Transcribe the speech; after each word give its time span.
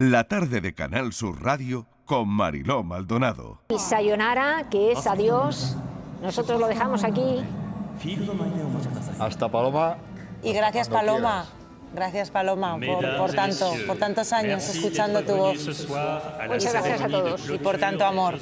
La 0.00 0.22
tarde 0.28 0.60
de 0.60 0.74
Canal 0.74 1.12
Sur 1.12 1.42
Radio 1.42 1.88
con 2.04 2.28
Mariló 2.28 2.84
Maldonado. 2.84 3.62
Y 3.68 3.80
sayonara, 3.80 4.68
que 4.70 4.92
es 4.92 5.08
adiós. 5.08 5.76
Nosotros 6.22 6.60
lo 6.60 6.68
dejamos 6.68 7.02
aquí. 7.02 7.42
Hasta 9.18 9.48
Paloma. 9.50 9.96
Y 10.44 10.52
gracias 10.52 10.88
Paloma. 10.88 11.46
Gracias 11.92 12.30
Paloma 12.30 12.78
por, 12.78 13.16
por 13.16 13.32
tanto, 13.32 13.72
por 13.88 13.96
tantos 13.96 14.32
años 14.32 14.68
escuchando 14.68 15.22
tu 15.24 15.34
voz 15.34 15.88
Muchas 16.46 16.72
gracias 16.74 17.00
a 17.00 17.08
todos. 17.08 17.50
y 17.50 17.58
por 17.58 17.78
tanto 17.78 18.04
amor. 18.04 18.38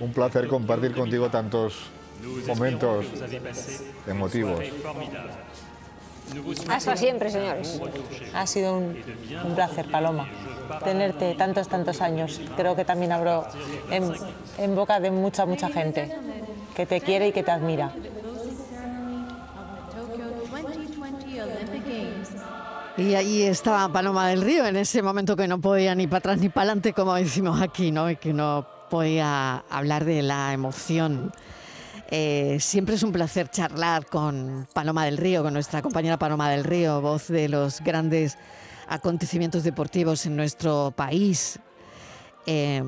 Un 0.00 0.12
placer 0.12 0.48
compartir 0.48 0.92
contigo 0.92 1.30
tantos 1.30 1.78
momentos 2.46 3.06
emotivos. 4.06 4.60
Hasta 6.68 6.96
siempre, 6.96 7.30
señores. 7.30 7.80
Ha 8.34 8.46
sido 8.46 8.76
un, 8.76 8.96
un 9.44 9.54
placer 9.54 9.90
Paloma 9.90 10.28
tenerte 10.84 11.34
tantos, 11.34 11.68
tantos 11.68 12.00
años. 12.00 12.40
Creo 12.56 12.76
que 12.76 12.84
también 12.84 13.12
abro 13.12 13.46
en, 13.90 14.12
en 14.58 14.74
boca 14.74 15.00
de 15.00 15.10
mucha, 15.10 15.46
mucha 15.46 15.68
gente 15.68 16.14
que 16.74 16.86
te 16.86 17.00
quiere 17.00 17.28
y 17.28 17.32
que 17.32 17.42
te 17.42 17.50
admira. 17.50 17.92
Y 22.96 23.14
ahí 23.14 23.42
estaba 23.42 23.90
Paloma 23.90 24.28
del 24.28 24.42
Río 24.42 24.66
en 24.66 24.76
ese 24.76 25.02
momento 25.02 25.34
que 25.34 25.48
no 25.48 25.60
podía 25.60 25.94
ni 25.94 26.06
para 26.06 26.18
atrás 26.18 26.38
ni 26.38 26.48
para 26.48 26.64
adelante, 26.64 26.92
como 26.92 27.14
decimos 27.14 27.60
aquí, 27.62 27.90
¿no? 27.90 28.10
Y 28.10 28.16
que 28.16 28.32
no 28.32 28.66
podía 28.90 29.64
hablar 29.70 30.04
de 30.04 30.22
la 30.22 30.52
emoción. 30.52 31.32
Eh, 32.12 32.56
siempre 32.58 32.96
es 32.96 33.04
un 33.04 33.12
placer 33.12 33.48
charlar 33.50 34.04
con 34.06 34.66
Paloma 34.72 35.04
del 35.04 35.16
Río, 35.16 35.44
con 35.44 35.52
nuestra 35.52 35.80
compañera 35.80 36.18
Paloma 36.18 36.50
del 36.50 36.64
Río, 36.64 37.00
voz 37.00 37.28
de 37.28 37.48
los 37.48 37.80
grandes 37.80 38.36
acontecimientos 38.88 39.62
deportivos 39.62 40.26
en 40.26 40.34
nuestro 40.34 40.92
país. 40.96 41.60
Eh, 42.46 42.82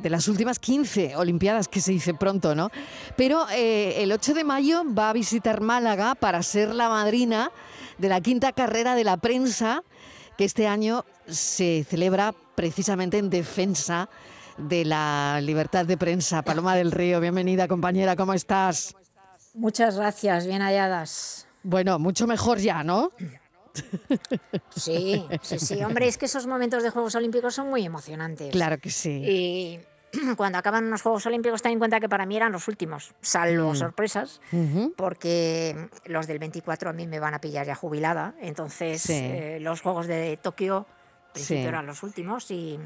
de 0.00 0.10
las 0.10 0.28
últimas 0.28 0.60
15 0.60 1.16
Olimpiadas, 1.16 1.66
que 1.66 1.80
se 1.80 1.90
dice 1.90 2.14
pronto, 2.14 2.54
¿no? 2.54 2.70
Pero 3.16 3.48
eh, 3.50 4.00
el 4.02 4.12
8 4.12 4.34
de 4.34 4.44
mayo 4.44 4.84
va 4.96 5.10
a 5.10 5.12
visitar 5.12 5.60
Málaga 5.60 6.14
para 6.14 6.40
ser 6.44 6.72
la 6.72 6.88
madrina 6.88 7.50
de 7.96 8.08
la 8.08 8.20
quinta 8.20 8.52
carrera 8.52 8.94
de 8.94 9.02
la 9.02 9.16
prensa, 9.16 9.82
que 10.36 10.44
este 10.44 10.68
año 10.68 11.04
se 11.26 11.84
celebra 11.88 12.32
precisamente 12.54 13.18
en 13.18 13.28
defensa 13.28 14.02
de 14.02 14.37
la 14.58 15.40
libertad 15.42 15.86
de 15.86 15.96
prensa. 15.96 16.42
Paloma 16.42 16.74
del 16.76 16.90
Río, 16.92 17.20
bienvenida 17.20 17.68
compañera, 17.68 18.16
¿cómo 18.16 18.34
estás? 18.34 18.94
Muchas 19.54 19.96
gracias, 19.96 20.46
bien 20.46 20.62
halladas. 20.62 21.46
Bueno, 21.62 21.98
mucho 21.98 22.26
mejor 22.26 22.58
ya, 22.58 22.82
¿no? 22.84 23.10
Sí, 24.74 25.24
sí, 25.42 25.58
sí. 25.58 25.82
Hombre, 25.82 26.08
es 26.08 26.18
que 26.18 26.26
esos 26.26 26.46
momentos 26.46 26.82
de 26.82 26.90
Juegos 26.90 27.14
Olímpicos 27.14 27.54
son 27.54 27.68
muy 27.70 27.84
emocionantes. 27.84 28.50
Claro 28.50 28.78
que 28.78 28.90
sí. 28.90 29.22
Y 29.24 29.80
cuando 30.36 30.58
acaban 30.58 30.84
unos 30.86 31.02
Juegos 31.02 31.26
Olímpicos, 31.26 31.62
ten 31.62 31.72
en 31.72 31.78
cuenta 31.78 32.00
que 32.00 32.08
para 32.08 32.26
mí 32.26 32.36
eran 32.36 32.50
los 32.52 32.66
últimos, 32.68 33.14
salvo 33.20 33.72
Mm. 33.72 33.76
sorpresas, 33.76 34.40
porque 34.96 35.88
los 36.06 36.26
del 36.26 36.38
24 36.38 36.90
a 36.90 36.92
mí 36.92 37.06
me 37.06 37.20
van 37.20 37.34
a 37.34 37.40
pillar 37.40 37.66
ya 37.66 37.74
jubilada. 37.74 38.34
Entonces, 38.40 39.02
Sí. 39.02 39.12
eh, 39.14 39.58
los 39.60 39.80
Juegos 39.80 40.06
de 40.06 40.36
Tokio, 40.42 40.86
en 41.28 41.32
principio 41.34 41.62
Sí. 41.62 41.68
eran 41.68 41.86
los 41.86 42.02
últimos 42.02 42.50
y. 42.50 42.78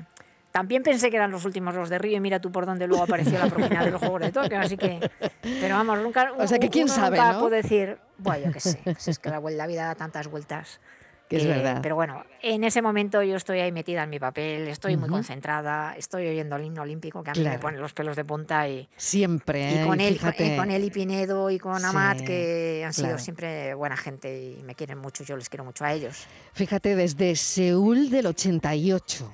También 0.53 0.83
pensé 0.83 1.11
que 1.11 1.17
eran 1.17 1.31
los 1.31 1.45
últimos 1.47 1.75
los 1.75 1.89
de 1.89 1.98
Río 1.98 2.19
y 2.19 2.20
mira 2.20 2.39
tú 2.41 2.53
por 2.53 2.67
dónde 2.67 2.86
luego 2.86 3.05
apareció 3.05 3.39
la 3.39 3.47
propina 3.47 3.84
de 3.84 3.91
los 3.91 4.00
Juegos 4.00 4.20
de 4.20 4.33
Tokio, 4.33 4.61
así 4.61 4.77
que... 4.77 5.00
Pero 5.42 5.75
vamos, 5.77 5.98
nunca... 6.00 6.31
O 6.39 6.47
sea, 6.47 6.59
que 6.59 6.69
quién 6.69 6.89
sabe, 6.89 7.17
nunca 7.17 7.33
¿no? 7.33 7.41
puede 7.41 7.56
decir, 7.62 7.97
bueno, 8.19 8.47
yo 8.47 8.53
qué 8.53 8.61
sé, 8.61 8.78
si 8.98 9.11
es 9.11 9.19
que 9.19 9.31
la, 9.31 9.41
la 9.41 9.67
vida 9.67 9.86
da 9.86 9.94
tantas 9.94 10.28
vueltas. 10.28 10.81
Que 11.28 11.39
es 11.39 11.47
verdad. 11.47 11.78
Pero 11.83 11.94
bueno, 11.94 12.22
en 12.42 12.62
ese 12.62 12.83
momento 12.83 13.22
yo 13.22 13.36
estoy 13.36 13.61
ahí 13.61 13.72
metida 13.72 14.03
en 14.03 14.11
mi 14.11 14.19
papel, 14.19 14.69
estoy 14.69 14.98
muy 14.98 15.06
Ujú. 15.06 15.14
concentrada, 15.14 15.94
estoy 15.97 16.27
oyendo 16.28 16.56
el 16.56 16.64
himno 16.66 16.83
olímpico 16.83 17.22
que 17.22 17.31
a 17.31 17.33
mí 17.33 17.42
me 17.42 17.59
pone 17.59 17.78
los 17.78 17.94
pelos 17.94 18.16
de 18.16 18.25
punta 18.27 18.69
y, 18.69 18.87
Siempre. 18.98 19.61
y 19.72 19.78
¿eh? 19.78 19.84
con, 19.87 19.98
él, 20.00 20.19
con, 20.20 20.31
fíjate. 20.34 20.56
con 20.59 20.70
él 20.70 20.84
y 20.84 20.91
Pinedo 20.91 21.48
y 21.48 21.59
con 21.59 21.83
Amat, 21.83 22.19
Sí, 22.19 22.25
que 22.27 22.82
han 22.84 22.93
sido 22.93 23.06
claro. 23.09 23.22
siempre 23.22 23.72
buena 23.72 23.97
gente 23.97 24.43
y 24.59 24.62
me 24.65 24.75
quieren 24.75 24.98
mucho, 24.98 25.25
yo 25.25 25.38
les 25.38 25.48
quiero 25.48 25.65
mucho 25.65 25.87
a 25.87 25.94
ellos. 25.94 26.27
Fíjate, 26.53 26.94
desde 26.97 27.34
Seúl 27.37 28.10
del 28.10 28.27
88. 28.27 29.32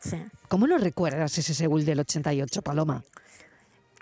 Sí. 0.00 0.16
¿Cómo 0.48 0.66
lo 0.66 0.78
recuerdas 0.78 1.36
ese 1.38 1.54
Seúl 1.54 1.84
del 1.84 2.00
88, 2.00 2.62
Paloma? 2.62 3.04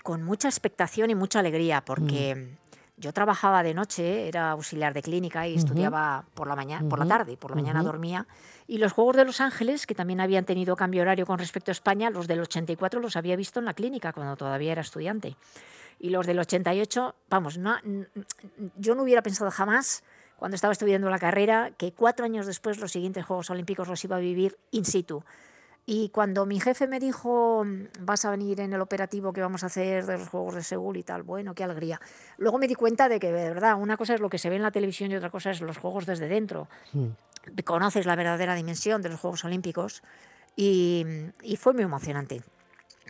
con 0.01 0.23
mucha 0.23 0.47
expectación 0.47 1.11
y 1.11 1.15
mucha 1.15 1.39
alegría, 1.39 1.81
porque 1.85 2.33
Mm. 2.33 3.01
yo 3.01 3.13
trabajaba 3.13 3.61
de 3.61 3.73
noche, 3.75 4.27
era 4.27 4.49
auxiliar 4.51 4.93
de 4.93 5.03
clínica 5.03 5.45
y 5.47 5.51
Ujú. 5.51 5.59
estudiaba 5.59 6.23
por 6.33 6.47
la 6.47 6.55
mañana, 6.55 6.87
por 6.89 6.97
la 6.99 7.05
tarde, 7.05 7.37
por 7.37 7.51
la 7.51 7.55
mañana 7.57 7.81
Ujú. 7.81 7.89
dormía. 7.91 8.25
Y 8.65 8.77
los 8.79 8.93
Juegos 8.93 9.17
de 9.17 9.25
Los 9.25 9.39
Ángeles, 9.41 9.85
que 9.85 9.93
también 9.93 10.21
habían 10.21 10.45
tenido 10.45 10.75
cambio 10.75 11.01
horario 11.03 11.25
con 11.27 11.37
respecto 11.37 11.69
a 11.69 11.73
España, 11.73 12.09
los 12.09 12.27
del 12.27 12.39
84 12.39 12.99
los 13.01 13.17
había 13.17 13.35
visto 13.35 13.59
en 13.59 13.65
la 13.65 13.73
clínica 13.73 14.13
cuando 14.13 14.35
todavía 14.37 14.71
era 14.71 14.81
estudiante. 14.81 15.35
Y 15.99 16.09
los 16.09 16.25
del 16.25 16.39
88, 16.39 17.13
vamos, 17.29 17.57
no, 17.57 17.75
yo 18.77 18.95
no 18.95 19.03
hubiera 19.03 19.21
pensado 19.21 19.51
jamás, 19.51 20.01
cuando 20.37 20.55
estaba 20.55 20.71
estudiando 20.71 21.09
la 21.09 21.19
carrera, 21.19 21.71
que 21.77 21.91
cuatro 21.91 22.25
años 22.25 22.47
después 22.47 22.79
los 22.79 22.91
siguientes 22.93 23.25
Juegos 23.25 23.49
Olímpicos 23.49 23.87
los 23.89 24.03
iba 24.05 24.15
a 24.15 24.19
vivir 24.19 24.57
in 24.71 24.85
situ. 24.85 25.23
Y 25.85 26.09
cuando 26.09 26.45
mi 26.45 26.59
jefe 26.59 26.87
me 26.87 26.99
dijo, 26.99 27.63
"Mm, 27.65 27.85
vas 28.05 28.23
a 28.25 28.29
venir 28.31 28.59
en 28.59 28.73
el 28.73 28.81
operativo 28.81 29.33
que 29.33 29.41
vamos 29.41 29.63
a 29.63 29.67
hacer 29.67 30.05
de 30.05 30.17
los 30.19 30.27
Juegos 30.29 30.55
de 30.55 30.63
Seúl 30.63 30.97
y 30.97 31.03
tal, 31.03 31.23
bueno, 31.23 31.55
qué 31.55 31.63
alegría. 31.63 31.99
Luego 32.37 32.59
me 32.59 32.67
di 32.67 32.75
cuenta 32.75 33.09
de 33.09 33.19
que, 33.19 33.31
de 33.31 33.49
verdad, 33.49 33.75
una 33.79 33.97
cosa 33.97 34.13
es 34.13 34.19
lo 34.21 34.29
que 34.29 34.37
se 34.37 34.49
ve 34.49 34.57
en 34.57 34.61
la 34.61 34.71
televisión 34.71 35.11
y 35.11 35.15
otra 35.15 35.29
cosa 35.31 35.49
es 35.51 35.61
los 35.61 35.77
Juegos 35.77 36.05
desde 36.05 36.27
dentro. 36.27 36.67
Conoces 37.65 38.05
la 38.05 38.15
verdadera 38.15 38.53
dimensión 38.53 39.01
de 39.01 39.09
los 39.09 39.19
Juegos 39.19 39.43
Olímpicos 39.45 40.03
y, 40.55 41.05
y 41.41 41.55
fue 41.55 41.73
muy 41.73 41.83
emocionante. 41.83 42.43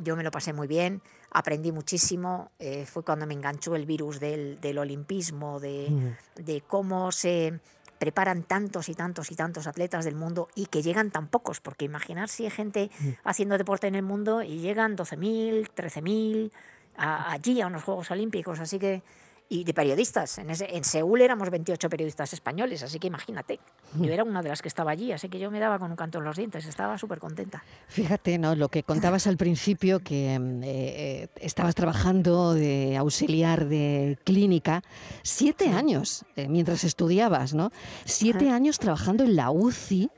Yo 0.02 0.16
me 0.16 0.24
lo 0.24 0.32
pasé 0.32 0.54
muy 0.54 0.68
bien, 0.68 1.02
aprendí 1.32 1.74
muchísimo. 1.74 2.52
eh, 2.60 2.86
fue 2.86 3.04
cuando 3.04 3.26
me 3.28 3.34
enganchó 3.34 3.76
el 3.76 3.86
virus 3.86 4.22
del, 4.22 4.62
del 4.62 4.78
olimpismo, 4.78 5.60
de, 5.60 6.16
de 6.36 6.62
cómo 6.62 7.12
se 7.12 7.60
preparan 8.00 8.44
tantos 8.44 8.90
y 8.90 8.96
tantos 8.96 9.30
y 9.32 9.36
tantos 9.36 9.68
atletas 9.68 10.06
del 10.06 10.16
mundo 10.16 10.48
y 10.56 10.66
que 10.68 10.82
llegan 10.82 11.12
tan 11.12 11.28
pocos, 11.28 11.60
porque 11.60 11.86
imaginar 11.86 12.30
si 12.30 12.46
hay 12.46 12.50
gente 12.52 12.90
haciendo 13.24 13.58
deporte 13.58 13.88
en 13.88 13.96
el 13.96 14.04
mundo 14.04 14.42
y 14.42 14.60
llegan 14.60 14.96
12.000, 14.96 15.70
13.000 15.76 16.52
a- 16.98 17.32
allí 17.32 17.62
a 17.62 17.68
unos 17.68 17.84
Juegos 17.84 18.10
Olímpicos, 18.12 18.60
así 18.60 18.80
que 18.80 19.04
y 19.52 19.64
de 19.64 19.74
periodistas. 19.74 20.38
En, 20.38 20.52
ese, 20.52 20.76
en 20.78 20.84
Seúl 20.84 21.22
éramos 21.22 21.50
28 21.50 21.90
periodistas 21.90 22.34
españoles, 22.34 22.84
así 22.84 23.00
que 23.00 23.08
imagínate. 23.08 23.60
Yo 24.00 24.14
era 24.14 24.24
una 24.24 24.44
de 24.44 24.50
las 24.50 24.62
que 24.62 24.68
estaba 24.68 24.92
allí, 24.92 25.12
así 25.12 25.28
que 25.28 25.40
yo 25.40 25.50
me 25.50 25.60
daba 25.60 25.80
con 25.80 25.90
un 25.90 25.98
canto 25.98 26.20
en 26.20 26.26
los 26.26 26.38
dientes, 26.38 26.68
estaba 26.68 27.00
súper 27.00 27.18
contenta. 27.18 27.64
Fíjate, 27.88 28.38
¿no? 28.38 28.56
Lo 28.56 28.70
que 28.70 28.84
contabas 28.84 29.26
al 29.26 29.38
principio, 29.38 30.00
que 30.02 30.38
mm, 30.38 30.64
eh, 30.64 30.68
eh, 30.68 31.28
estabas 31.42 31.74
trabajando 31.74 32.54
de 32.54 32.96
auxiliar 32.96 33.66
de 33.68 34.20
clínica 34.24 34.84
siete 35.24 35.70
años 35.70 36.26
eh, 36.36 36.48
mientras 36.48 36.84
estudiabas, 36.84 37.56
¿no? 37.56 37.72
Siete 38.06 38.52
años 38.52 38.78
trabajando 38.78 39.24
en 39.24 39.36
la 39.36 39.50
UCI, 39.50 40.12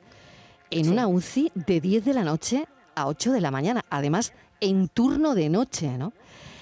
en 0.72 0.86
Sí. 0.86 0.92
una 0.92 1.08
UCI 1.08 1.52
de 1.56 1.80
10 1.80 2.04
de 2.04 2.14
la 2.14 2.24
noche 2.24 2.66
a 2.96 3.08
8 3.08 3.32
de 3.32 3.40
la 3.42 3.52
mañana, 3.52 3.86
además 3.90 4.34
en 4.60 4.90
turno 4.90 5.36
de 5.36 5.50
noche, 5.50 5.98
¿no? 5.98 6.12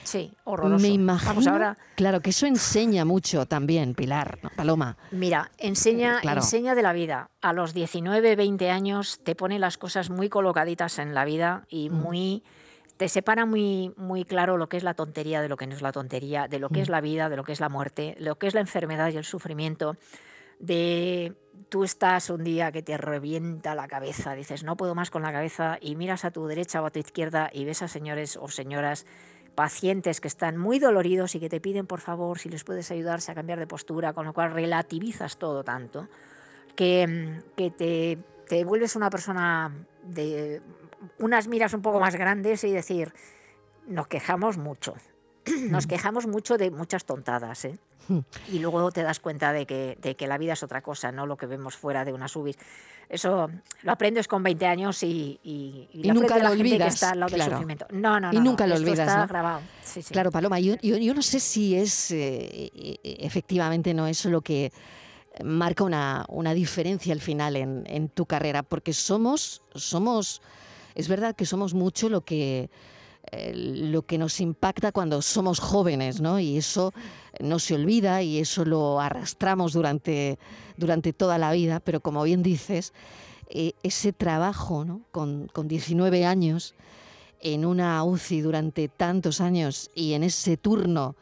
Sí, 0.03 0.33
horroroso. 0.43 0.81
Me 0.81 0.89
imagino, 0.89 1.29
Vamos 1.29 1.47
ahora, 1.47 1.77
claro, 1.95 2.21
que 2.21 2.31
eso 2.31 2.45
enseña 2.45 3.05
mucho 3.05 3.45
también, 3.45 3.93
Pilar, 3.93 4.39
¿no? 4.41 4.49
Paloma. 4.55 4.97
Mira, 5.11 5.51
enseña, 5.57 6.19
Claro. 6.21 6.41
enseña 6.41 6.75
de 6.75 6.81
la 6.81 6.93
vida. 6.93 7.29
A 7.41 7.53
los 7.53 7.73
19, 7.73 8.35
20 8.35 8.69
años 8.71 9.19
te 9.23 9.35
pone 9.35 9.59
las 9.59 9.77
cosas 9.77 10.09
muy 10.09 10.29
colocaditas 10.29 10.99
en 10.99 11.13
la 11.13 11.25
vida 11.25 11.65
y 11.69 11.89
muy 11.89 12.43
te 12.97 13.07
separa 13.07 13.45
muy, 13.45 13.93
muy 13.95 14.25
claro 14.25 14.57
lo 14.57 14.67
que 14.67 14.75
es 14.75 14.83
la 14.83 14.93
tontería 14.93 15.41
de 15.41 15.47
lo 15.47 15.55
que 15.55 15.67
no 15.67 15.73
es 15.73 15.81
la 15.81 15.93
tontería, 15.93 16.49
de 16.49 16.59
lo 16.59 16.67
que 16.69 16.81
es 16.81 16.89
la 16.89 16.99
vida, 16.99 17.29
de 17.29 17.37
lo 17.37 17.45
que 17.45 17.53
es 17.53 17.61
la 17.61 17.69
muerte, 17.69 18.15
lo 18.19 18.37
que 18.37 18.47
es 18.47 18.53
la 18.53 18.59
enfermedad 18.59 19.09
y 19.13 19.15
el 19.15 19.23
sufrimiento, 19.23 19.95
de 20.59 21.33
tú 21.69 21.83
estás 21.85 22.29
un 22.29 22.43
día 22.43 22.71
que 22.73 22.81
te 22.81 22.97
revienta 22.97 23.73
la 23.75 23.87
cabeza, 23.87 24.33
dices, 24.33 24.63
no 24.63 24.75
puedo 24.75 24.95
más 24.95 25.11
con 25.11 25.21
la 25.21 25.31
cabeza 25.31 25.77
y 25.79 25.95
miras 25.95 26.25
a 26.25 26.31
tu 26.31 26.45
derecha 26.47 26.81
o 26.81 26.85
a 26.85 26.89
tu 26.89 26.99
izquierda 26.99 27.49
y 27.53 27.63
ves 27.63 27.81
a 27.81 27.87
señores 27.87 28.37
o 28.37 28.49
señoras 28.49 29.05
pacientes 29.59 30.21
que 30.21 30.29
están 30.29 30.55
muy 30.55 30.79
doloridos 30.79 31.35
y 31.35 31.39
que 31.41 31.49
te 31.49 31.59
piden 31.59 31.85
por 31.85 31.99
favor 31.99 32.39
si 32.39 32.47
les 32.47 32.63
puedes 32.63 32.89
ayudarse 32.91 33.33
a 33.33 33.35
cambiar 33.35 33.59
de 33.59 33.67
postura, 33.67 34.13
con 34.13 34.25
lo 34.25 34.31
cual 34.31 34.53
relativizas 34.53 35.35
todo 35.35 35.65
tanto 35.65 36.07
que, 36.77 37.05
mm, 37.05 37.55
que 37.57 37.69
te, 37.69 38.17
te 38.47 38.63
vuelves 38.63 38.95
una 38.95 39.09
persona 39.09 39.69
de 40.03 40.61
unas 41.17 41.49
miras 41.49 41.73
un 41.73 41.81
poco 41.81 41.99
más 41.99 42.15
grandes 42.15 42.63
y 42.63 42.71
decir, 42.71 43.11
nos 43.85 44.07
quejamos 44.07 44.57
mucho. 44.57 44.93
Nos 45.69 45.87
quejamos 45.87 46.27
mucho 46.27 46.57
de 46.57 46.71
muchas 46.71 47.05
tontadas, 47.05 47.65
¿eh? 47.65 47.77
Y 48.51 48.59
luego 48.59 48.91
te 48.91 49.03
das 49.03 49.19
cuenta 49.19 49.53
de 49.53 49.65
que, 49.65 49.97
de 50.01 50.15
que 50.15 50.27
la 50.27 50.37
vida 50.37 50.53
es 50.53 50.63
otra 50.63 50.81
cosa, 50.81 51.11
no 51.11 51.25
lo 51.25 51.37
que 51.37 51.45
vemos 51.45 51.75
fuera 51.75 52.05
de 52.05 52.13
una 52.13 52.27
subis. 52.27 52.57
Eso 53.07 53.49
lo 53.81 53.91
aprendes 53.91 54.27
con 54.27 54.43
20 54.43 54.65
años 54.67 55.01
y, 55.03 55.39
y, 55.43 55.89
Y 55.93 56.03
lo 56.03 56.13
nunca 56.13 56.37
lo 56.37 56.43
la 56.43 56.49
gente 56.49 56.63
que 56.63 56.69
olvidas, 56.75 56.93
está 56.93 57.11
al 57.11 57.19
lado 57.21 57.29
del 57.31 57.37
claro. 57.39 57.51
sufrimiento. 57.53 57.87
No, 57.91 58.19
no, 58.19 58.31
Y 58.31 58.35
no. 58.35 58.43
nunca 58.43 58.65
no, 58.65 58.69
lo 58.69 58.75
esto 58.75 58.87
olvidas, 58.89 59.07
está 59.07 59.21
¿no? 59.21 59.27
grabado. 59.27 59.61
Sí, 59.83 60.01
sí. 60.03 60.13
Claro, 60.13 60.31
Paloma, 60.31 60.59
yo, 60.59 60.75
yo- 60.81 60.97
yo 60.97 61.13
no 61.15 61.21
sé 61.23 61.39
si 61.39 61.75
es 61.75 62.11
eh, 62.11 62.71
eh, 62.75 62.99
efectivamente 63.19 63.93
no 63.95 64.05
es 64.07 64.25
lo 64.25 64.41
que 64.41 64.71
marca 65.43 65.83
una, 65.83 66.25
una 66.29 66.53
diferencia 66.53 67.13
al 67.13 67.21
final 67.21 67.55
en, 67.55 67.83
en 67.87 68.09
tu 68.09 68.25
carrera, 68.27 68.61
porque 68.63 68.93
somos, 68.93 69.61
somos 69.73 70.41
es 70.95 71.07
verdad 71.07 71.35
que 71.35 71.45
somos 71.45 71.73
mucho 71.73 72.09
lo 72.09 72.21
que 72.21 72.69
eh, 73.31 73.53
lo 73.55 74.03
que 74.03 74.17
nos 74.17 74.39
impacta 74.41 74.91
cuando 74.91 75.21
somos 75.21 75.59
jóvenes, 75.59 76.19
¿no? 76.19 76.39
Y 76.39 76.57
eso 76.57 76.93
no 77.39 77.59
se 77.59 77.75
olvida 77.75 78.23
y 78.23 78.39
eso 78.39 78.65
lo 78.65 78.99
arrastramos 78.99 79.73
durante, 79.73 80.39
durante 80.77 81.13
toda 81.13 81.37
la 81.37 81.51
vida, 81.51 81.79
pero 81.79 81.99
como 81.99 82.23
bien 82.23 82.41
dices, 82.41 82.91
eh, 83.49 83.73
ese 83.83 84.13
trabajo 84.13 84.83
¿no? 84.83 85.01
con, 85.11 85.47
con 85.53 85.67
19 85.67 86.25
años 86.25 86.73
en 87.39 87.65
una 87.65 88.03
UCI 88.03 88.41
durante 88.41 88.87
tantos 88.87 89.41
años 89.41 89.91
y 89.93 90.13
en 90.13 90.23
ese 90.23 90.57
turno 90.57 91.15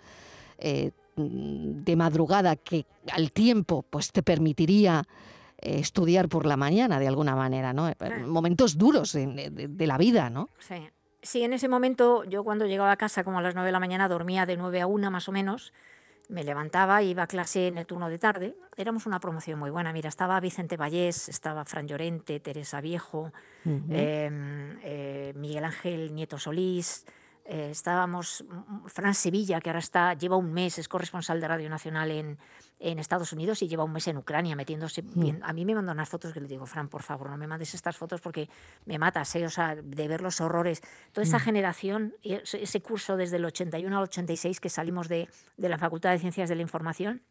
eh, 0.59 0.91
de 1.17 1.95
madrugada 1.95 2.55
que 2.55 2.85
al 3.11 3.31
tiempo 3.31 3.83
pues 3.89 4.11
te 4.11 4.23
permitiría 4.23 5.03
estudiar 5.57 6.29
por 6.29 6.45
la 6.45 6.55
mañana 6.55 6.99
de 6.99 7.07
alguna 7.07 7.35
manera, 7.35 7.73
¿no? 7.73 7.91
Momentos 8.27 8.77
duros 8.77 9.13
de, 9.13 9.49
de 9.49 9.87
la 9.87 9.97
vida, 9.97 10.29
¿no? 10.29 10.49
Sí. 10.59 10.75
Sí, 11.21 11.43
en 11.43 11.53
ese 11.53 11.67
momento 11.67 12.23
yo 12.25 12.43
cuando 12.43 12.65
llegaba 12.65 12.91
a 12.91 12.97
casa 12.97 13.23
como 13.23 13.39
a 13.39 13.41
las 13.41 13.55
9 13.55 13.67
de 13.67 13.71
la 13.71 13.79
mañana 13.79 14.07
dormía 14.07 14.45
de 14.45 14.57
9 14.57 14.81
a 14.81 14.87
1 14.87 15.11
más 15.11 15.27
o 15.27 15.31
menos, 15.31 15.73
me 16.29 16.43
levantaba, 16.43 17.01
iba 17.01 17.23
a 17.23 17.27
clase 17.27 17.67
en 17.67 17.77
el 17.77 17.85
turno 17.85 18.09
de 18.09 18.19
tarde, 18.19 18.55
éramos 18.75 19.05
una 19.05 19.19
promoción 19.19 19.57
muy 19.59 19.69
buena, 19.69 19.93
mira, 19.93 20.09
estaba 20.09 20.39
Vicente 20.39 20.75
Vallés, 20.75 21.29
estaba 21.29 21.63
Fran 21.63 21.87
Llorente, 21.87 22.39
Teresa 22.39 22.81
Viejo, 22.81 23.31
em, 23.65 24.77
eh, 24.83 25.33
Miguel 25.35 25.63
Ángel 25.63 26.13
Nieto 26.13 26.37
Solís, 26.37 27.05
eh, 27.45 27.69
estábamos, 27.71 28.43
Fran 28.87 29.15
Sevilla, 29.15 29.61
que 29.61 29.69
ahora 29.69 29.79
está, 29.79 30.13
lleva 30.15 30.35
un 30.35 30.53
mes, 30.53 30.77
es 30.79 30.89
corresponsal 30.89 31.39
de 31.39 31.47
Radio 31.47 31.69
Nacional 31.69 32.11
en, 32.11 32.37
en 32.79 32.99
Estados 32.99 33.33
Unidos 33.33 33.61
y 33.61 33.67
lleva 33.67 33.83
un 33.83 33.91
mes 33.91 34.07
en 34.07 34.17
Ucrania 34.17 34.55
metiéndose. 34.55 35.01
Mm. 35.01 35.39
A 35.41 35.53
mí 35.53 35.65
me 35.65 35.75
mandan 35.75 35.97
unas 35.97 36.09
fotos 36.09 36.33
que 36.33 36.41
le 36.41 36.47
digo, 36.47 36.65
Fran, 36.65 36.89
por 36.89 37.03
favor, 37.03 37.29
no 37.29 37.37
me 37.37 37.47
mandes 37.47 37.73
estas 37.73 37.97
fotos 37.97 38.21
porque 38.21 38.49
me 38.85 38.99
matas, 38.99 39.35
¿eh? 39.35 39.45
o 39.45 39.49
sea, 39.49 39.75
de 39.75 40.07
ver 40.07 40.21
los 40.21 40.41
horrores. 40.41 40.81
Toda 41.11 41.23
esa 41.23 41.37
mm. 41.37 41.41
generación, 41.41 42.13
ese 42.23 42.81
curso 42.81 43.17
desde 43.17 43.37
el 43.37 43.45
81 43.45 43.97
al 43.97 44.03
86 44.03 44.59
que 44.59 44.69
salimos 44.69 45.07
de, 45.07 45.27
de 45.57 45.69
la 45.69 45.77
Facultad 45.77 46.11
de 46.11 46.19
Ciencias 46.19 46.49
de 46.49 46.55
la 46.55 46.61
Información, 46.61 47.21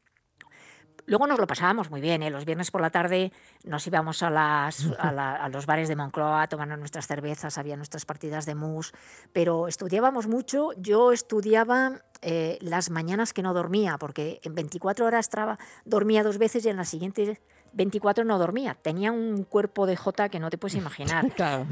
Luego 1.04 1.26
nos 1.26 1.38
lo 1.38 1.46
pasábamos 1.46 1.90
muy 1.90 2.00
bien, 2.00 2.22
¿eh? 2.22 2.30
los 2.30 2.44
viernes 2.44 2.70
por 2.70 2.80
la 2.80 2.90
tarde 2.90 3.32
nos 3.64 3.86
íbamos 3.86 4.22
a, 4.22 4.30
las, 4.30 4.88
a, 4.98 5.48
los 5.50 5.66
bares 5.66 5.88
de 5.88 5.96
Moncloa 5.96 6.42
a 6.42 6.46
tomar 6.48 6.66
nuestras 6.78 7.06
cervezas, 7.06 7.58
había 7.58 7.76
nuestras 7.76 8.04
partidas 8.04 8.46
de 8.46 8.54
mus, 8.54 8.92
pero 9.32 9.68
estudiábamos 9.68 10.26
mucho. 10.26 10.70
Yo 10.76 11.12
estudiaba 11.12 12.02
eh, 12.22 12.58
las 12.60 12.90
mañanas 12.90 13.32
que 13.32 13.42
no 13.42 13.54
dormía, 13.54 13.98
porque 13.98 14.40
en 14.42 14.54
24 14.54 15.06
horas 15.06 15.28
traba, 15.28 15.58
dormía 15.84 16.22
dos 16.22 16.38
veces 16.38 16.64
y 16.64 16.70
en 16.70 16.76
las 16.76 16.88
siguientes 16.88 17.38
24 17.76 18.24
no 18.24 18.38
dormía. 18.38 18.76
Tenía 18.80 19.12
un 19.12 19.44
cuerpo 19.44 19.86
de 19.86 19.96
Jota 19.96 20.28
que 20.28 20.40
no 20.40 20.50
te 20.50 20.58
puedes 20.58 20.76
imaginar. 20.76 21.30
claro, 21.36 21.66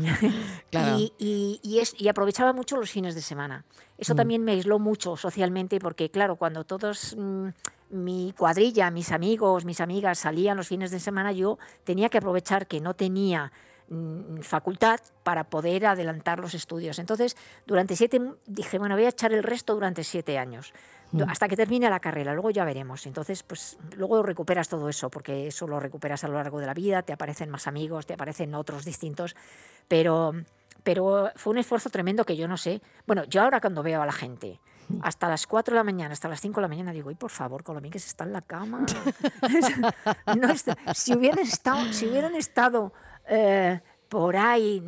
Y, 0.99 1.13
y, 1.19 2.09
aprovechaba 2.09 2.53
mucho 2.53 2.77
los 2.77 2.91
fines 2.91 3.15
de 3.15 3.23
semana. 3.23 3.65
Eso 3.97 4.15
mm. 4.15 4.17
también 4.17 4.45
me 4.45 4.53
aisló 4.53 4.79
mucho 4.79 5.17
socialmente, 5.17 5.79
porque 5.81 6.11
claro, 6.11 6.37
cuando 6.37 6.65
todos... 6.65 7.17
Mm, 7.19 7.49
mi 7.91 8.35
cuadrilla, 8.37 8.91
mis 8.91 9.13
amigos, 9.13 9.65
mis 9.65 9.81
amigas 9.81 10.19
salían 10.19 10.57
los 10.57 10.69
fines 10.69 10.91
de 10.91 11.01
semana, 11.01 11.33
yo 11.33 11.59
tenía 11.85 12.09
que 12.09 12.19
aprovechar 12.19 12.67
que 12.67 12.81
no 12.81 12.95
tenía 12.95 13.53
mm, 13.89 14.41
facultad 14.41 15.01
para 15.23 15.45
poder 15.45 15.87
adelantar 15.87 16.41
los 16.41 16.55
estudios. 16.55 16.99
Entonces, 16.99 17.37
durante 17.67 17.97
siete, 17.97 18.21
dije, 18.47 18.79
bueno, 18.79 18.95
voy 18.97 19.05
a 19.05 19.11
echar 19.11 19.33
el 19.33 19.43
resto 19.43 19.75
durante 19.75 20.03
siete 20.03 20.39
años, 20.39 20.73
mm. 21.13 21.23
hasta 21.29 21.49
que 21.49 21.57
termine 21.57 21.89
la 21.91 22.01
carrera, 22.01 22.33
luego 22.33 22.51
ya 22.51 22.65
veremos. 22.65 23.07
Entonces, 23.07 23.43
pues 23.43 23.79
luego 23.97 24.23
recuperas 24.23 24.69
todo 24.69 24.89
eso, 24.89 25.11
porque 25.11 25.47
eso 25.47 25.67
lo 25.67 25.79
recuperas 25.79 26.25
a 26.25 26.29
lo 26.29 26.35
largo 26.35 26.61
de 26.61 26.67
la 26.67 26.75
vida, 26.75 27.03
te 27.03 27.13
aparecen 27.13 27.51
más 27.51 27.67
amigos, 27.67 28.07
te 28.07 28.15
aparecen 28.15 28.55
otros 28.55 28.85
distintos, 28.85 29.37
pero, 29.89 30.33
pero 30.83 31.31
fue 31.37 31.53
un 31.53 31.59
esfuerzo 31.59 31.91
tremendo 31.91 32.25
que 32.25 32.37
yo 32.37 32.49
no 32.49 32.57
sé. 32.57 32.81
Bueno, 33.07 33.25
yo 33.25 33.43
ahora 33.43 33.61
cuando 33.61 33.83
veo 33.83 34.03
a 34.03 34.07
la 34.07 34.13
gente, 34.13 34.59
hasta 35.03 35.29
las 35.29 35.47
4 35.47 35.73
de 35.73 35.77
la 35.77 35.85
mañana, 35.85 36.13
hasta 36.13 36.29
las 36.29 36.41
5 36.41 36.61
de 36.61 36.63
la 36.63 36.69
mañana, 36.69 36.93
digo, 36.93 37.11
y 37.11 37.15
por 37.15 37.31
favor, 37.31 37.63
que 37.91 37.99
se 37.99 38.09
está 38.09 38.25
en 38.25 38.33
la 38.33 38.43
cama. 38.43 38.85
si, 40.95 41.15
hubieran 41.15 41.41
estado, 41.41 41.93
si 41.93 42.07
hubieran 42.07 42.35
estado 42.35 42.93
eh, 43.29 43.81
por 44.15 44.37
ahí 44.37 44.81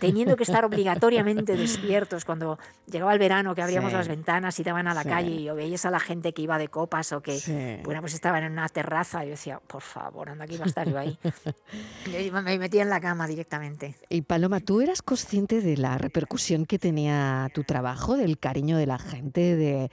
teniendo 0.00 0.36
que 0.36 0.42
estar 0.42 0.64
obligatoriamente 0.64 1.56
despiertos 1.56 2.24
cuando 2.24 2.58
llegaba 2.90 3.12
el 3.12 3.20
verano 3.20 3.54
que 3.54 3.62
abríamos 3.62 3.92
las 3.92 4.08
ventanas 4.08 4.58
y 4.58 4.64
daban 4.64 4.88
a 4.88 4.94
la 4.94 5.04
calle 5.04 5.30
y 5.30 5.48
veías 5.50 5.86
a 5.86 5.92
la 5.92 6.00
gente 6.00 6.32
que 6.32 6.42
iba 6.42 6.58
de 6.58 6.66
copas 6.66 7.12
o 7.12 7.20
que 7.20 7.80
bueno 7.84 8.00
pues 8.00 8.14
estaban 8.14 8.42
en 8.42 8.50
una 8.50 8.68
terraza 8.68 9.24
y 9.24 9.28
yo 9.28 9.30
decía 9.34 9.60
por 9.64 9.82
favor 9.82 10.30
anda 10.30 10.46
aquí 10.46 10.56
va 10.56 10.64
a 10.64 10.66
estar 10.66 10.90
yo 10.90 10.98
ahí 10.98 11.16
me 12.32 12.58
metía 12.58 12.82
en 12.82 12.90
la 12.90 13.00
cama 13.00 13.28
directamente. 13.28 13.94
Y 14.08 14.22
Paloma 14.22 14.58
tú 14.58 14.80
eras 14.80 15.00
consciente 15.00 15.60
de 15.60 15.76
la 15.76 15.96
repercusión 15.96 16.66
que 16.66 16.80
tenía 16.80 17.48
tu 17.54 17.62
trabajo 17.62 18.16
del 18.16 18.36
cariño 18.36 18.78
de 18.78 18.86
la 18.86 18.98
gente 18.98 19.54
de 19.54 19.92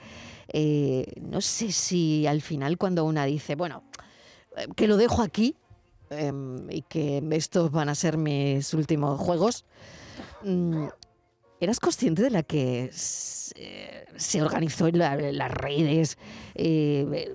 eh, 0.52 1.12
no 1.20 1.40
sé 1.40 1.70
si 1.70 2.26
al 2.26 2.42
final 2.42 2.76
cuando 2.76 3.04
una 3.04 3.24
dice 3.24 3.54
bueno 3.54 3.84
eh, 4.56 4.66
que 4.74 4.88
lo 4.88 4.96
dejo 4.96 5.22
aquí 5.22 5.58
Em, 6.18 6.70
y 6.70 6.82
que 6.82 7.22
estos 7.32 7.70
van 7.70 7.88
a 7.88 7.94
ser 7.94 8.16
mis 8.16 8.72
últimos 8.74 9.20
juegos. 9.20 9.64
Mm, 10.42 10.86
¿Eras 11.60 11.80
consciente 11.80 12.22
de 12.22 12.30
la 12.30 12.42
que 12.42 12.90
se 12.92 14.42
organizó 14.42 14.86
en, 14.86 14.98
las 14.98 15.50
redes? 15.50 16.18
Eh, 16.54 17.34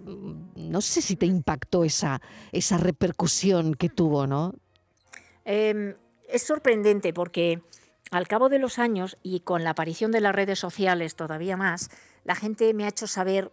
no 0.55 0.81
sé 0.81 1.01
si 1.01 1.15
te 1.15 1.25
impactó 1.25 1.83
esa, 1.83 2.21
esa 2.51 2.77
repercusión 2.77 3.73
que 3.73 3.89
tuvo, 3.89 4.27
¿no? 4.27 4.53
Em, 5.45 5.95
es 6.27 6.43
sorprendente 6.43 7.13
porque 7.13 7.63
al 8.11 8.27
cabo 8.27 8.49
de 8.49 8.59
los 8.59 8.77
años 8.77 9.17
y 9.23 9.39
con 9.39 9.63
la 9.63 9.71
aparición 9.71 10.11
de 10.11 10.21
las 10.21 10.35
redes 10.35 10.59
sociales 10.59 11.15
todavía 11.15 11.57
más, 11.57 11.89
la 12.23 12.35
gente 12.35 12.73
me 12.73 12.85
ha 12.85 12.89
hecho 12.89 13.07
saber 13.07 13.51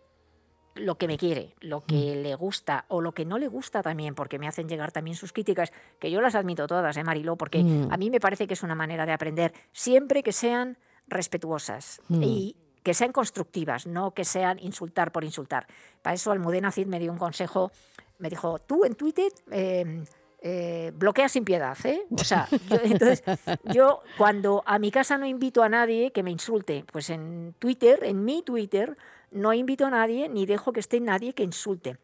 lo 0.77 0.97
que 0.97 1.09
me 1.09 1.19
quiere, 1.19 1.55
lo 1.61 1.85
que 1.85 2.17
mm. 2.17 2.23
le 2.23 2.35
gusta 2.35 2.85
o 2.89 3.01
lo 3.01 3.13
que 3.13 3.25
no 3.25 3.39
le 3.39 3.49
gusta 3.49 3.83
también, 3.83 4.15
porque 4.15 4.39
me 4.39 4.49
hacen 4.49 4.69
llegar 4.69 4.93
también 4.93 5.17
sus 5.17 5.33
críticas, 5.33 5.73
que 5.99 6.11
yo 6.11 6.21
las 6.21 6.35
admito 6.35 6.67
todas, 6.67 6.97
¿eh, 6.97 7.05
Mariló? 7.05 7.37
Porque 7.37 7.63
mm. 7.63 7.93
a 7.93 7.97
mí 7.97 8.11
me 8.11 8.21
parece 8.21 8.47
que 8.47 8.55
es 8.55 8.63
una 8.63 8.75
manera 8.75 9.07
de 9.07 9.13
aprender, 9.13 9.53
siempre 9.73 10.23
que 10.23 10.33
sean 10.33 10.79
respetuosas 11.09 12.01
mm. 12.09 12.23
y 12.23 12.57
que 12.83 12.95
sean 12.95 13.13
constructivas, 13.13 13.87
no 13.87 14.13
que 14.13 14.25
sean 14.25 14.59
insultar 14.61 15.13
por 15.13 15.25
insultar. 15.25 15.67
Para 16.03 16.15
eso 16.15 16.31
Almudena 16.31 16.71
Cid 16.71 16.87
me 16.87 17.01
dio 17.01 17.13
un 17.13 17.19
consejo, 17.19 17.73
me 18.19 18.31
dijo, 18.31 18.59
tú 18.59 18.85
en 18.85 18.95
Twitter... 18.95 19.33
Eh, 19.51 20.05
eh, 20.49 20.93
bloquea 20.95 21.29
sin 21.29 21.45
piedad, 21.45 21.77
¿eh? 21.85 22.03
O 22.11 22.23
sea, 22.23 22.47
yo, 22.69 22.77
entonces 22.85 23.23
yo 23.65 24.01
cuando 24.17 24.63
a 24.65 24.79
mi 24.79 24.93
casa 24.93 25.19
no 25.19 25.27
invito 25.27 25.65
a 25.65 25.69
nadie 25.69 26.13
que 26.13 26.23
me 26.23 26.31
insulte, 26.31 26.85
pues 26.93 27.11
en 27.11 27.55
Twitter, 27.59 28.05
en 28.05 28.25
mi 28.25 28.43
Twitter, 28.43 28.97
no 29.31 29.53
invito 29.53 29.87
a 29.87 29.91
nadie 29.91 30.29
ni 30.29 30.47
dejo 30.47 30.73
que 30.73 30.81
esté 30.81 31.01
nadie 31.01 31.35
que 31.35 31.43
insulte. 31.43 31.99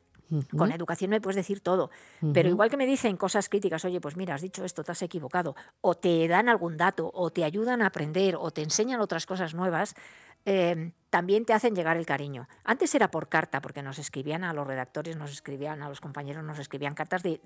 Con 0.56 0.72
educación 0.72 1.10
me 1.10 1.20
puedes 1.20 1.36
decir 1.36 1.60
todo, 1.60 1.90
pero 2.32 2.48
igual 2.48 2.70
que 2.70 2.78
me 2.78 2.86
dicen 2.86 3.18
cosas 3.18 3.50
críticas, 3.50 3.84
oye, 3.84 4.00
pues 4.00 4.16
mira, 4.16 4.34
has 4.34 4.40
dicho 4.40 4.64
esto, 4.64 4.82
te 4.82 4.92
has 4.92 5.02
equivocado, 5.02 5.54
o 5.82 5.94
te 5.94 6.26
dan 6.26 6.48
algún 6.48 6.78
dato, 6.78 7.10
o 7.12 7.30
te 7.30 7.44
ayudan 7.44 7.82
a 7.82 7.86
aprender, 7.88 8.36
o 8.36 8.50
te 8.50 8.62
enseñan 8.62 9.00
otras 9.00 9.26
cosas 9.26 9.52
nuevas, 9.52 9.94
em, 10.46 10.92
también 11.10 11.44
te 11.44 11.52
hacen 11.52 11.76
llegar 11.76 11.98
el 11.98 12.06
cariño. 12.06 12.48
Antes 12.64 12.94
era 12.94 13.10
por 13.10 13.28
carta, 13.28 13.60
porque 13.60 13.82
nos 13.82 13.98
escribían 13.98 14.42
a 14.42 14.54
los 14.54 14.66
redactores, 14.66 15.16
nos 15.16 15.30
escribían 15.30 15.82
a 15.82 15.88
los 15.90 16.00
compañeros, 16.00 16.42
nos 16.42 16.58
escribían 16.58 16.94
cartas 16.94 17.22
de, 17.22 17.38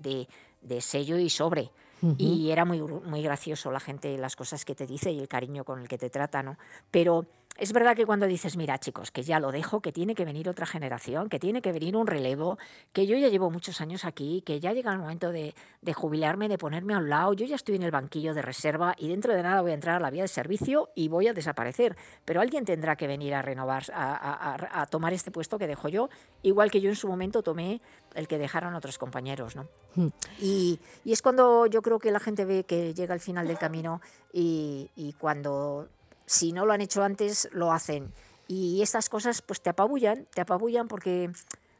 de, 0.61 0.81
sello 0.81 1.17
y 1.17 1.29
sobre. 1.29 1.71
Y 2.17 2.51
era 2.51 2.63
muy, 2.63 2.79
muy 2.79 3.21
gracioso 3.21 3.71
la 3.71 3.79
gente, 3.79 4.17
las 4.17 4.35
cosas 4.35 4.63
que 4.63 4.75
te 4.75 4.85
dice 4.85 5.11
y 5.11 5.19
el 5.19 5.27
cariño 5.27 5.65
con 5.65 5.81
el 5.81 5.87
que 5.87 5.97
te 5.97 6.09
trata, 6.09 6.43
¿no? 6.43 6.57
Pero 6.91 7.25
es 7.57 7.73
verdad 7.73 7.95
que 7.95 8.05
cuando 8.05 8.27
dices, 8.27 8.55
mira 8.55 8.77
chicos, 8.77 9.11
que 9.11 9.23
ya 9.23 9.39
lo 9.39 9.51
dejo, 9.51 9.81
que 9.81 9.91
tiene 9.91 10.13
que 10.13 10.25
venir 10.25 10.47
otra 10.47 10.65
generación, 10.65 11.27
que 11.27 11.39
tiene 11.39 11.61
que 11.61 11.71
venir 11.71 11.95
un 11.95 12.05
relevo, 12.05 12.57
que 12.93 13.07
yo 13.07 13.17
ya 13.17 13.29
llevo 13.29 13.49
muchos 13.49 13.81
años 13.81 14.05
aquí, 14.05 14.43
que 14.45 14.59
ya 14.59 14.73
llega 14.73 14.91
el 14.91 14.99
momento 14.99 15.31
de, 15.31 15.55
jubilarme, 15.93 16.47
de 16.49 16.57
ponerme 16.57 16.93
a 16.93 16.99
un 16.99 17.09
lado, 17.09 17.33
yo 17.33 17.45
ya 17.45 17.55
estoy 17.55 17.75
en 17.75 17.83
el 17.83 17.91
banquillo 17.91 18.33
de 18.33 18.41
reserva 18.41 18.93
y 18.97 19.07
dentro 19.07 19.33
de 19.33 19.41
nada 19.41 19.61
voy 19.61 19.71
a 19.71 19.73
entrar 19.73 19.95
a 19.95 19.99
la 19.99 20.11
vía 20.11 20.21
de 20.21 20.27
servicio 20.27 20.89
y 20.95 21.07
voy 21.07 21.27
a 21.27 21.33
desaparecer. 21.33 21.97
Pero 22.25 22.41
alguien 22.41 22.63
tendrá 22.63 22.95
que 22.95 23.07
venir 23.07 23.33
a 23.33 23.41
renovar, 23.41 23.85
a, 23.93 24.85
tomar 24.89 25.13
este 25.13 25.31
puesto 25.31 25.57
que 25.57 25.67
dejo 25.67 25.89
yo, 25.89 26.09
igual 26.43 26.69
que 26.69 26.79
yo 26.79 26.89
en 26.89 26.95
su 26.95 27.07
momento 27.07 27.41
tomé 27.41 27.81
el 28.13 28.27
que 28.27 28.37
dejaron 28.37 28.75
otros 28.75 28.97
compañeros. 28.97 29.55
¿no? 29.55 29.67
Hmm. 29.95 30.09
Y, 30.39 30.79
es 31.05 31.21
cuando 31.21 31.65
yo 31.65 31.81
creo 31.81 31.97
que 31.97 32.11
la 32.11 32.19
gente 32.19 32.45
ve 32.45 32.63
que 32.63 32.93
llega 32.93 33.13
al 33.13 33.19
final 33.19 33.47
del 33.47 33.57
camino 33.57 34.01
y, 34.31 34.91
y 34.95 35.13
cuando 35.13 35.87
si 36.27 36.51
no 36.51 36.67
lo 36.67 36.73
han 36.73 36.81
hecho 36.81 37.03
antes, 37.03 37.49
lo 37.51 37.71
hacen. 37.71 38.13
Y 38.47 38.81
estas 38.83 39.09
cosas 39.09 39.41
pues 39.41 39.61
te 39.61 39.71
apabullan, 39.71 40.27
te 40.33 40.41
apabullan 40.41 40.87
porque, 40.87 41.31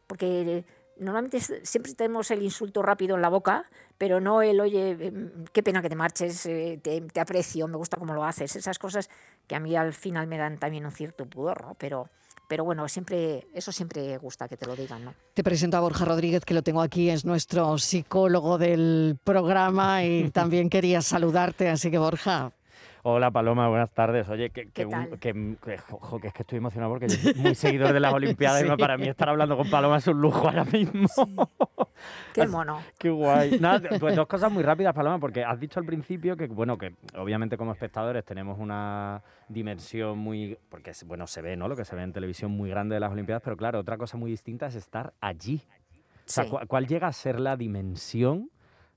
porque 0.07 0.65
normalmente 0.99 1.39
siempre 1.63 1.93
tenemos 1.93 2.31
el 2.31 2.41
insulto 2.41 2.81
rápido 2.81 3.15
en 3.15 3.21
la 3.21 3.29
boca, 3.29 3.65
pero 3.97 4.19
no 4.19 4.41
el, 4.41 4.59
oye, 4.59 4.91
em, 4.91 5.45
qué 5.53 5.61
pena 5.63 5.81
que 5.81 5.89
te 5.89 5.95
marches, 5.95 6.45
eh, 6.45 6.79
te, 6.81 7.19
aprecio, 7.19 7.67
me 7.67 7.77
gusta 7.77 7.97
cómo 7.97 8.13
lo 8.13 8.23
haces. 8.23 8.55
Esas 8.55 8.79
cosas 8.79 9.09
que 9.47 9.55
a 9.55 9.59
mí 9.59 9.75
al 9.75 9.93
final 9.93 10.27
me 10.27 10.37
dan 10.37 10.57
también 10.57 10.85
un 10.85 10.91
cierto 10.91 11.25
pudor, 11.25 11.61
¿no? 11.61 11.73
Pero, 11.77 12.09
pero 12.47 12.63
bueno, 12.63 12.87
siempre, 12.87 13.47
eso 13.53 13.71
siempre 13.71 14.17
gusta 14.17 14.47
que 14.47 14.57
te 14.57 14.65
lo 14.65 14.75
digan, 14.75 15.05
¿no? 15.05 15.13
Te 15.33 15.43
presento 15.43 15.77
a 15.77 15.81
Borja 15.81 16.05
Rodríguez, 16.05 16.43
que 16.45 16.53
lo 16.53 16.63
tengo 16.63 16.81
aquí, 16.81 17.09
es 17.09 17.25
nuestro 17.25 17.77
psicólogo 17.77 18.57
del 18.57 19.17
programa 19.23 20.03
y 20.03 20.29
también 20.31 20.69
quería 20.69 21.01
saludarte, 21.01 21.69
así 21.69 21.91
que 21.91 21.97
Borja, 21.97 22.53
Hola 23.09 23.31
Paloma, 23.31 23.69
buenas 23.69 23.93
tardes. 23.93 24.27
Oye, 24.27 24.49
que, 24.49 24.63
¿Qué 24.65 24.71
que, 24.71 24.85
un- 24.85 25.17
que- 25.17 25.55
que- 25.63 25.77
jo, 25.77 26.19
que 26.19 26.27
es 26.27 26.33
que 26.33 26.41
estoy 26.43 26.57
emocionado 26.57 26.91
porque 26.91 27.07
yo 27.07 27.15
soy 27.15 27.33
muy 27.35 27.55
seguidor 27.55 27.93
de 27.93 28.01
las 28.01 28.13
Olimpiadas 28.13 28.65
y 28.65 28.75
para 28.77 28.97
mí 28.97 29.07
estar 29.07 29.29
hablando 29.29 29.55
con 29.55 29.69
Paloma 29.69 29.95
es 29.95 30.07
un 30.07 30.19
lujo 30.19 30.45
ahora 30.49 30.65
mismo. 30.65 31.07
Qué 32.33 32.45
mono. 32.47 32.81
Qué 32.99 33.09
guay. 33.09 33.59
Nada, 33.61 33.97
pues 33.97 34.13
dos 34.13 34.27
cosas 34.27 34.51
muy 34.51 34.61
rápidas, 34.61 34.93
Paloma, 34.93 35.19
porque 35.19 35.41
has 35.45 35.57
dicho 35.57 35.79
al 35.79 35.85
principio 35.85 36.35
que, 36.35 36.47
bueno, 36.47 36.77
que 36.77 36.95
obviamente 37.15 37.55
como 37.55 37.71
espectadores 37.71 38.25
tenemos 38.25 38.59
una 38.59 39.23
dimensión 39.47 40.17
muy, 40.17 40.57
porque 40.67 40.89
es- 40.89 41.05
bueno, 41.07 41.27
se 41.27 41.41
ve, 41.41 41.55
¿no? 41.55 41.69
Lo 41.69 41.77
que 41.77 41.85
se 41.85 41.95
ve 41.95 42.03
en 42.03 42.11
televisión 42.11 42.51
muy 42.51 42.69
grande 42.69 42.95
de 42.95 42.99
las 42.99 43.13
Olimpiadas, 43.13 43.41
pero 43.41 43.55
claro, 43.55 43.79
otra 43.79 43.97
cosa 43.97 44.17
muy 44.17 44.31
distinta 44.31 44.67
es 44.67 44.75
estar 44.75 45.13
allí. 45.21 45.61
O 45.65 46.19
sea, 46.25 46.43
Sí. 46.43 46.49
¿cuál, 46.49 46.67
cuál 46.67 46.87
llega 46.87 47.07
a 47.07 47.13
ser 47.13 47.39
la 47.39 47.55
dimensión 47.55 48.49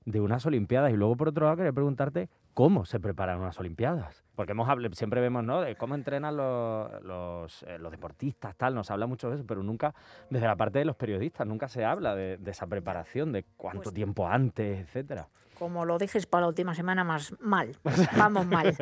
de 0.03 0.19
unas 0.19 0.45
Olimpiadas? 0.45 0.91
Y 0.91 0.97
luego, 0.97 1.15
por 1.15 1.29
otro 1.29 1.45
lado, 1.45 1.55
quería 1.55 1.71
preguntarte 1.71 2.27
cómo 2.53 2.85
se 2.85 2.99
preparan 2.99 3.39
unas 3.39 3.59
Olimpiadas. 3.59 4.23
Porque 4.35 4.53
hemos 4.53 4.67
siempre 4.93 5.21
vemos, 5.21 5.43
¿no? 5.43 5.61
De 5.61 5.75
cómo 5.75 5.93
entrenan 5.95 6.35
los, 6.35 7.03
los, 7.03 7.63
eh, 7.63 7.77
los 7.77 7.91
deportistas, 7.91 8.55
tal, 8.55 8.73
nos 8.73 8.89
habla 8.89 9.05
mucho 9.05 9.29
de 9.29 9.35
eso, 9.35 9.45
pero 9.45 9.61
nunca, 9.61 9.93
desde 10.29 10.47
la 10.47 10.55
parte 10.55 10.79
de 10.79 10.85
los 10.85 10.95
periodistas, 10.95 11.45
nunca 11.45 11.67
se 11.67 11.85
habla 11.85 12.15
de, 12.15 12.37
de 12.37 12.51
esa 12.51 12.65
preparación, 12.67 13.31
de 13.31 13.45
cuánto 13.57 13.83
Pues- 13.83 13.93
tiempo 13.95 14.27
antes, 14.27 14.79
etcétera. 14.79 15.27
como 15.59 15.85
lo 15.85 15.97
dejes 15.99 16.25
para 16.25 16.41
la 16.41 16.47
última 16.47 16.73
semana 16.73 17.03
más 17.03 17.35
mal, 17.39 17.75
vamos 18.17 18.47
mal, 18.47 18.75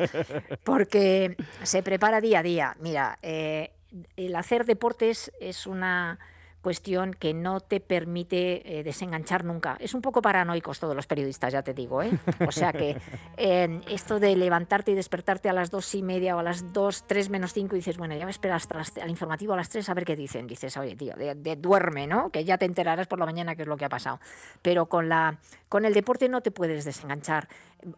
porque 0.64 1.36
se 1.62 1.82
prepara 1.82 2.20
día 2.20 2.38
a 2.38 2.42
día. 2.42 2.76
Mira, 2.80 3.18
eh, 3.22 3.72
el 4.16 4.36
hacer 4.36 4.64
deportes 4.64 5.30
es 5.40 5.66
una 5.66 6.18
cuestión 6.60 7.14
que 7.14 7.32
no 7.34 7.60
te 7.60 7.80
permite 7.80 8.78
eh, 8.78 8.82
desenganchar 8.84 9.44
nunca. 9.44 9.76
Es 9.80 9.94
un 9.94 10.02
poco 10.02 10.20
paranoicos 10.20 10.78
todos 10.78 10.94
los 10.94 11.06
periodistas, 11.06 11.52
ya 11.52 11.62
te 11.62 11.72
digo, 11.74 12.02
¿eh? 12.02 12.10
O 12.46 12.52
sea 12.52 12.72
que 12.72 12.96
eh, 13.36 13.80
esto 13.88 14.20
de 14.20 14.36
levantarte 14.36 14.90
y 14.90 14.94
despertarte 14.94 15.48
a 15.48 15.52
las 15.52 15.70
dos 15.70 15.94
y 15.94 16.02
media 16.02 16.36
o 16.36 16.40
a 16.40 16.42
las 16.42 16.72
dos, 16.72 17.04
tres 17.06 17.30
menos 17.30 17.52
cinco 17.52 17.76
y 17.76 17.78
dices, 17.78 17.96
bueno, 17.96 18.14
ya 18.14 18.24
me 18.24 18.30
esperas 18.30 18.62
hasta 18.62 18.76
las- 18.78 18.96
al 18.98 19.08
informativo 19.10 19.54
a 19.54 19.56
las 19.56 19.68
tres 19.70 19.88
a 19.88 19.94
ver 19.94 20.04
qué 20.04 20.16
dicen. 20.16 20.46
Dices, 20.46 20.76
oye, 20.76 20.96
tío, 20.96 21.14
de, 21.16 21.34
de- 21.34 21.56
duerme, 21.56 22.06
¿no? 22.06 22.30
Que 22.30 22.44
ya 22.44 22.58
te 22.58 22.64
enterarás 22.66 23.06
por 23.06 23.18
la 23.18 23.26
mañana 23.26 23.56
qué 23.56 23.62
es 23.62 23.68
lo 23.68 23.76
que 23.76 23.84
ha 23.86 23.88
pasado. 23.88 24.20
Pero 24.62 24.86
con, 24.86 25.08
la, 25.08 25.38
con 25.68 25.84
el 25.84 25.94
deporte 25.94 26.28
no 26.28 26.40
te 26.42 26.50
puedes 26.50 26.84
desenganchar. 26.84 27.48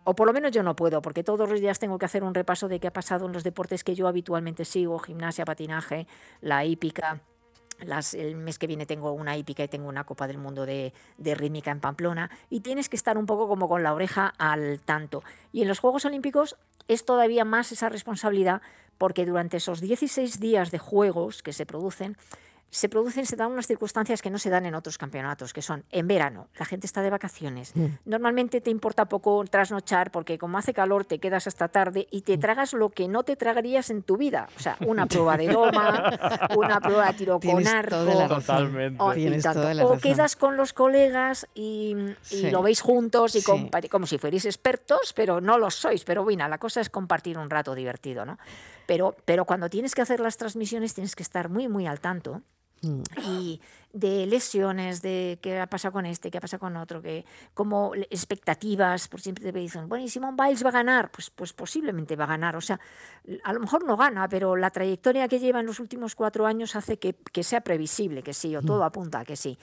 O 0.05 0.15
por 0.15 0.29
lo 0.29 0.33
menos 0.33 0.53
yo 0.53 0.63
no 0.63 0.77
puedo, 0.77 1.03
porque 1.03 1.25
todos 1.25 1.49
los 1.49 1.61
días 1.61 1.81
tengo 1.81 1.99
que 1.99 2.07
hacer 2.07 2.23
un 2.23 2.35
repaso 2.35 2.69
de 2.69 2.79
qué 2.79 2.87
ha 2.87 2.93
pasado 2.93 3.27
en 3.27 3.33
los 3.33 3.43
deportes 3.43 3.83
que 3.83 3.97
yo 3.97 4.07
habitualmente 4.07 4.65
sigo, 4.65 4.99
gimnasia, 5.01 5.45
patinaje, 5.45 6.07
la 6.41 6.65
hípica. 6.65 7.21
Las- 7.85 8.15
el 8.15 8.37
mes 8.37 8.59
que 8.59 8.67
viene 8.67 8.87
tengo 8.87 9.13
una 9.13 9.37
hípica 9.37 9.65
y 9.65 9.69
tengo 9.69 9.89
una 9.89 10.05
Copa 10.05 10.27
del 10.27 10.39
Mundo 10.39 10.67
de, 10.67 10.93
de 11.19 11.35
rítmica 11.35 11.71
en 11.71 11.81
Pamplona 11.81 12.31
y 12.51 12.61
tienes 12.61 12.89
que 12.89 12.97
estar 12.97 13.19
un 13.19 13.27
poco 13.27 13.49
como 13.49 13.69
con 13.69 13.83
la 13.83 13.95
oreja 13.95 14.33
al 14.39 14.81
tanto. 14.81 15.23
Y 15.53 15.63
en 15.63 15.69
los 15.69 15.79
Juegos 15.81 16.05
Olímpicos 16.05 16.57
es 16.89 17.05
todavía 17.05 17.45
más 17.45 17.73
esa 17.73 17.89
responsabilidad 17.89 18.63
porque 18.99 19.27
durante 19.27 19.57
esos 19.57 19.81
16 19.81 20.39
días 20.41 20.71
de 20.71 20.79
juegos 20.79 21.43
que 21.43 21.53
se 21.53 21.67
producen, 21.67 22.17
se 22.75 22.89
producen, 22.89 23.27
se 23.27 23.37
dan 23.37 23.53
unas 23.53 23.67
circunstancias 23.67 24.23
que 24.23 24.31
no 24.31 24.39
se 24.39 24.49
dan 24.49 24.65
en 24.65 24.75
otros 24.75 24.97
campeonatos, 24.97 25.53
que 25.53 25.61
son 25.61 25.85
en 25.91 26.09
verano, 26.09 26.49
la 26.59 26.65
gente 26.65 26.87
está 26.87 27.03
de 27.03 27.11
vacaciones. 27.11 27.75
Normalmente 28.07 28.63
te 28.63 28.71
importa 28.71 29.05
poco 29.05 29.45
trasnochar 29.45 30.11
porque 30.11 30.39
como 30.39 30.57
hace 30.57 30.73
calor 30.73 31.05
te 31.05 31.19
quedas 31.19 31.47
hasta 31.47 31.69
tarde 31.69 32.07
y 32.11 32.23
te 32.23 32.39
tragas 32.39 32.73
lo 32.73 32.89
que 32.89 33.09
no 33.09 33.25
te 33.25 33.37
tragarías 33.37 33.91
en 33.91 34.03
tu 34.03 34.17
vida. 34.17 34.49
O 34.57 34.61
sea, 34.61 34.79
una 34.87 35.05
prueba 35.07 35.37
de 35.37 35.49
doma, 35.49 36.49
una 36.57 36.81
prueba 36.81 37.09
de 37.09 37.13
tiro 37.13 37.39
con 37.39 37.67
arco. 37.69 37.91
toda 37.91 38.15
la 38.15 38.27
razón. 38.29 38.41
Totalmente. 38.57 39.03
O, 39.03 39.13
y 39.13 39.17
Tienes 39.17 39.43
tanto. 39.43 39.61
toda 39.61 39.75
la 39.75 39.85
O 39.87 39.99
quedas 39.99 40.35
con 40.37 40.57
los 40.57 40.73
colegas 40.73 41.47
y, 41.55 41.95
y 41.95 42.17
Sí. 42.23 42.51
lo 42.51 42.63
veis 42.63 42.81
juntos 42.81 43.35
y 43.37 43.43
Sí. 43.43 43.69
como 43.91 44.07
si 44.07 44.17
fuerais 44.17 44.47
expertos, 44.47 45.13
pero 45.15 45.43
no 45.43 45.59
lo 45.59 45.71
sois. 45.71 46.05
Pero 46.05 46.25
bueno, 46.25 46.49
la 46.49 46.57
cosa 46.57 46.81
es 46.81 46.89
compartir 46.89 47.37
un 47.37 47.51
rato 47.51 47.75
divertido, 47.75 48.25
¿no? 48.25 48.39
Pero, 48.87 49.15
pero 49.27 49.45
cuando 49.45 49.69
tienes 49.69 49.95
que 49.95 50.01
hacer 50.01 50.21
las 50.21 50.39
transmisiones 50.39 50.95
tienes 50.95 51.15
que 51.15 51.23
estar 51.23 51.51
muy, 51.51 51.69
muy 51.69 51.87
al 51.87 52.01
tanto 52.01 52.41
Mm. 52.83 53.03
y 53.29 53.61
de 53.93 54.27
lesiones, 54.27 55.03
de 55.03 55.39
qué 55.41 55.61
ha 55.61 55.67
pasado 55.69 55.93
con 55.93 56.07
este, 56.07 56.31
qué 56.31 56.39
ha 56.39 56.41
pasado 56.41 56.61
con 56.61 56.77
otro, 56.77 57.01
que 57.01 57.25
como 57.55 57.95
expectativas, 57.95 59.07
por 59.07 59.21
siempre 59.21 59.53
te 59.53 59.59
dicen, 59.59 59.89
bueno, 59.89 60.05
y 60.05 60.09
Simón 60.09 60.37
Biles 60.37 60.65
va 60.65 60.71
a 60.71 60.73
ganar, 60.73 61.11
pues, 61.11 61.31
pues 61.31 61.53
posiblemente 61.53 62.17
va 62.17 62.25
a 62.25 62.29
ganar, 62.29 62.57
o 62.57 62.61
sea, 62.61 62.81
a 63.45 63.53
lo 63.53 63.61
mejor 63.61 63.85
no 63.85 63.97
gana, 63.97 64.29
pero 64.29 64.57
la 64.57 64.71
trayectoria 64.71 65.29
que 65.29 65.39
lleva 65.39 65.61
en 65.61 65.67
los 65.67 65.79
últimos 65.79 66.15
cuatro 66.15 66.47
años 66.47 66.75
hace 66.75 66.99
que, 66.99 67.15
que 67.15 67.45
sea 67.45 67.61
previsible, 67.61 68.23
que 68.23 68.35
sí, 68.35 68.57
o 68.57 68.63
todo 68.63 68.83
apunta 68.83 69.21
a 69.21 69.25
que 69.25 69.37
sí. 69.37 69.59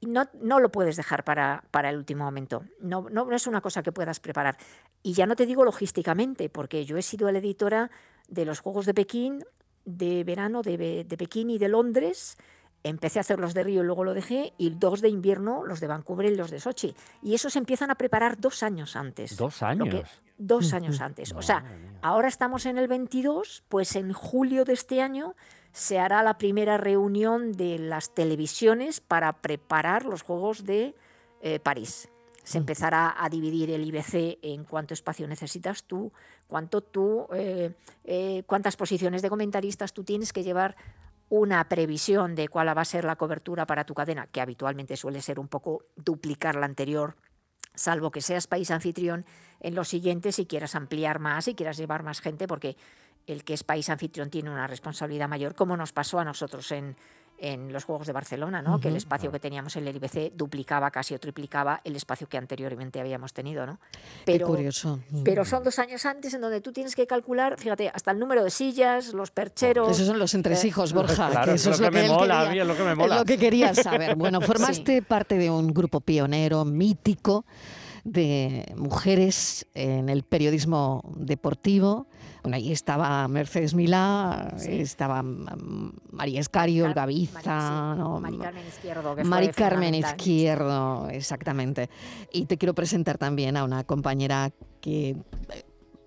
Y 0.00 0.06
no, 0.06 0.28
no 0.40 0.60
lo 0.60 0.70
puedes 0.70 0.96
dejar 0.96 1.24
para, 1.24 1.64
para 1.70 1.90
el 1.90 1.96
último 1.96 2.24
momento, 2.24 2.64
no, 2.80 3.08
no, 3.10 3.24
no 3.24 3.34
es 3.34 3.46
una 3.46 3.60
cosa 3.60 3.82
que 3.82 3.92
puedas 3.92 4.20
preparar. 4.20 4.56
Y 5.02 5.12
ya 5.12 5.26
no 5.26 5.36
te 5.36 5.44
digo 5.44 5.64
logísticamente, 5.64 6.48
porque 6.48 6.84
yo 6.84 6.96
he 6.96 7.02
sido 7.02 7.30
la 7.30 7.38
editora 7.38 7.90
de 8.28 8.44
los 8.44 8.60
Juegos 8.60 8.86
de 8.86 8.94
Pekín, 8.94 9.44
de 9.84 10.22
verano, 10.22 10.62
de, 10.62 11.04
de 11.04 11.16
Pekín 11.16 11.50
y 11.50 11.58
de 11.58 11.68
Londres, 11.68 12.36
Empecé 12.84 13.18
a 13.18 13.22
hacer 13.22 13.38
los 13.38 13.54
de 13.54 13.62
Río 13.62 13.82
y 13.82 13.86
luego 13.86 14.02
lo 14.04 14.12
dejé, 14.14 14.52
y 14.58 14.70
dos 14.70 15.00
de 15.00 15.08
invierno, 15.08 15.64
los 15.64 15.78
de 15.80 15.86
Vancouver 15.86 16.32
y 16.32 16.36
los 16.36 16.50
de 16.50 16.58
Sochi. 16.60 16.94
Y 17.22 17.34
esos 17.34 17.54
empiezan 17.56 17.90
a 17.90 17.94
preparar 17.94 18.40
dos 18.40 18.62
años 18.62 18.96
antes. 18.96 19.36
Dos 19.36 19.58
que- 19.60 19.64
años. 19.64 20.08
dos 20.38 20.72
años 20.72 21.00
antes. 21.00 21.32
O 21.32 21.42
sea, 21.42 21.64
ahora 22.02 22.26
estamos 22.26 22.66
en 22.66 22.76
el 22.78 22.88
22, 22.88 23.62
pues 23.68 23.94
en 23.94 24.12
julio 24.12 24.64
de 24.64 24.72
este 24.72 25.00
año 25.00 25.34
se 25.70 26.00
hará 26.00 26.22
la 26.24 26.36
primera 26.38 26.76
reunión 26.76 27.52
de 27.52 27.78
las 27.78 28.12
televisiones 28.14 29.00
para 29.00 29.34
preparar 29.40 30.04
los 30.04 30.22
Juegos 30.22 30.64
de 30.64 30.96
eh, 31.40 31.60
París. 31.60 32.08
Se 32.42 32.58
empezará 32.58 33.14
a 33.16 33.28
dividir 33.28 33.70
el 33.70 33.84
IBC 33.84 34.38
en 34.42 34.64
cuánto 34.64 34.94
espacio 34.94 35.28
necesitas 35.28 35.84
tú, 35.84 36.12
cuánto 36.48 36.80
tú, 36.80 37.28
eh, 37.32 37.72
eh, 38.02 38.42
cuántas 38.46 38.74
posiciones 38.76 39.22
de 39.22 39.28
comentaristas 39.30 39.92
tú 39.92 40.02
tienes 40.02 40.32
que 40.32 40.42
llevar 40.42 40.74
una 41.34 41.66
previsión 41.66 42.34
de 42.34 42.48
cuál 42.48 42.76
va 42.76 42.82
a 42.82 42.84
ser 42.84 43.04
la 43.06 43.16
cobertura 43.16 43.64
para 43.64 43.84
tu 43.84 43.94
cadena, 43.94 44.26
que 44.26 44.42
habitualmente 44.42 44.98
suele 44.98 45.22
ser 45.22 45.40
un 45.40 45.48
poco 45.48 45.86
duplicar 45.96 46.56
la 46.56 46.66
anterior, 46.66 47.16
salvo 47.74 48.10
que 48.10 48.20
seas 48.20 48.46
país 48.46 48.70
anfitrión 48.70 49.24
en 49.58 49.74
los 49.74 49.88
siguientes 49.88 50.38
y 50.38 50.44
quieras 50.44 50.74
ampliar 50.74 51.20
más 51.20 51.48
y 51.48 51.54
quieras 51.54 51.78
llevar 51.78 52.02
más 52.02 52.20
gente, 52.20 52.46
porque 52.46 52.76
el 53.26 53.44
que 53.44 53.54
es 53.54 53.62
país 53.64 53.88
anfitrión 53.88 54.30
tiene 54.30 54.50
una 54.50 54.66
responsabilidad 54.66 55.28
mayor, 55.28 55.54
como 55.54 55.76
nos 55.76 55.92
pasó 55.92 56.18
a 56.18 56.24
nosotros 56.24 56.70
en, 56.72 56.96
en 57.38 57.72
los 57.72 57.82
Juegos 57.84 58.06
de 58.06 58.12
Barcelona, 58.12 58.62
¿no? 58.62 58.78
que 58.78 58.86
el 58.88 58.94
espacio 58.96 59.32
que 59.32 59.40
teníamos 59.40 59.74
en 59.76 59.86
el 59.88 59.96
IBC 59.96 60.32
duplicaba 60.36 60.90
casi 60.92 61.14
o 61.14 61.18
triplicaba 61.18 61.80
el 61.82 61.96
espacio 61.96 62.28
que 62.28 62.38
anteriormente 62.38 63.00
habíamos 63.00 63.32
tenido. 63.32 63.66
¿no? 63.66 63.80
Qué 64.26 64.38
curioso. 64.40 65.00
Pero 65.24 65.44
son 65.44 65.64
dos 65.64 65.78
años 65.80 66.06
antes 66.06 66.34
en 66.34 66.40
donde 66.40 66.60
tú 66.60 66.72
tienes 66.72 66.94
que 66.94 67.04
calcular, 67.06 67.58
fíjate, 67.58 67.90
hasta 67.92 68.12
el 68.12 68.18
número 68.20 68.44
de 68.44 68.50
sillas, 68.50 69.12
los 69.12 69.30
percheros. 69.32 69.90
Esos 69.90 70.06
son 70.06 70.18
los 70.20 70.34
entresijos, 70.34 70.92
Borja. 70.92 71.30
Claro, 71.30 71.44
que 71.46 71.54
es 71.56 71.60
eso 71.62 71.70
lo 71.70 71.74
es 71.76 71.80
que 71.80 71.90
me 71.90 72.08
mola, 72.08 72.40
a 72.42 72.44
quería- 72.44 72.52
mí 72.52 72.60
es 72.60 72.66
lo 72.66 72.76
que 72.76 72.82
me 72.84 72.90
es 72.92 72.96
mola. 72.96 73.16
lo 73.18 73.24
que 73.24 73.38
quería 73.38 73.74
saber. 73.74 74.14
Bueno, 74.14 74.40
formaste 74.40 75.02
parte 75.02 75.36
de 75.36 75.50
un 75.50 75.72
grupo 75.74 76.00
pionero, 76.00 76.64
mítico, 76.64 77.44
de 78.04 78.72
mujeres 78.76 79.66
en 79.74 80.08
el 80.08 80.22
periodismo 80.22 81.02
deportivo. 81.16 82.06
Bueno, 82.42 82.56
ahí 82.56 82.72
estaba 82.72 83.28
Mercedes 83.28 83.72
Milá, 83.74 84.52
estaba 84.68 85.22
mm, 85.22 85.92
María 86.10 86.40
Escario, 86.40 86.84
Car- 86.84 86.90
Olga 86.90 87.06
Mari- 87.06 87.26
sí, 87.26 87.98
¿no? 87.98 88.20
Mari 88.20 88.38
Carmen 88.38 88.66
Izquierdo, 88.66 89.14
que 89.16 89.24
Mari 89.24 89.48
Carmen. 89.48 89.94
Izquierdo, 89.94 91.08
exactamente. 91.10 91.88
Y 92.32 92.46
te 92.46 92.58
quiero 92.58 92.74
presentar 92.74 93.16
también 93.16 93.56
a 93.56 93.62
una 93.62 93.84
compañera 93.84 94.50
que 94.80 95.10
eh, 95.10 95.16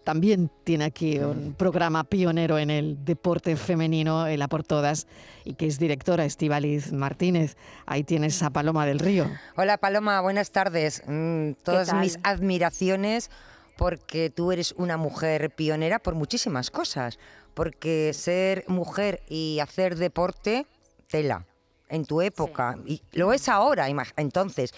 también 0.03 0.51
tiene 0.65 0.83
aquí 0.83 1.17
un 1.19 1.53
programa 1.57 2.03
pionero 2.03 2.59
en 2.59 2.69
el 2.69 3.03
deporte 3.05 3.55
femenino, 3.55 4.27
el 4.27 4.41
A 4.41 4.47
por 4.49 4.63
Todas, 4.63 5.07
y 5.45 5.53
que 5.53 5.65
es 5.67 5.79
directora 5.79 6.25
Estivaliz 6.25 6.91
Martínez. 6.91 7.55
Ahí 7.85 8.03
tienes 8.03 8.43
a 8.43 8.49
Paloma 8.49 8.85
del 8.85 8.99
Río. 8.99 9.25
Hola 9.55 9.77
Paloma, 9.77 10.19
buenas 10.21 10.51
tardes. 10.51 11.01
Mm, 11.07 11.53
todas 11.63 11.93
mis 11.93 12.19
admiraciones 12.23 13.31
porque 13.77 14.29
tú 14.29 14.51
eres 14.51 14.73
una 14.77 14.97
mujer 14.97 15.51
pionera 15.51 15.99
por 15.99 16.15
muchísimas 16.15 16.71
cosas. 16.71 17.19
Porque 17.53 18.13
ser 18.13 18.65
mujer 18.67 19.21
y 19.29 19.59
hacer 19.59 19.95
deporte, 19.95 20.67
tela, 21.07 21.45
en 21.89 22.05
tu 22.05 22.21
época. 22.21 22.77
Y 22.85 23.01
lo 23.13 23.33
es 23.33 23.47
ahora, 23.47 23.87
entonces. 24.17 24.73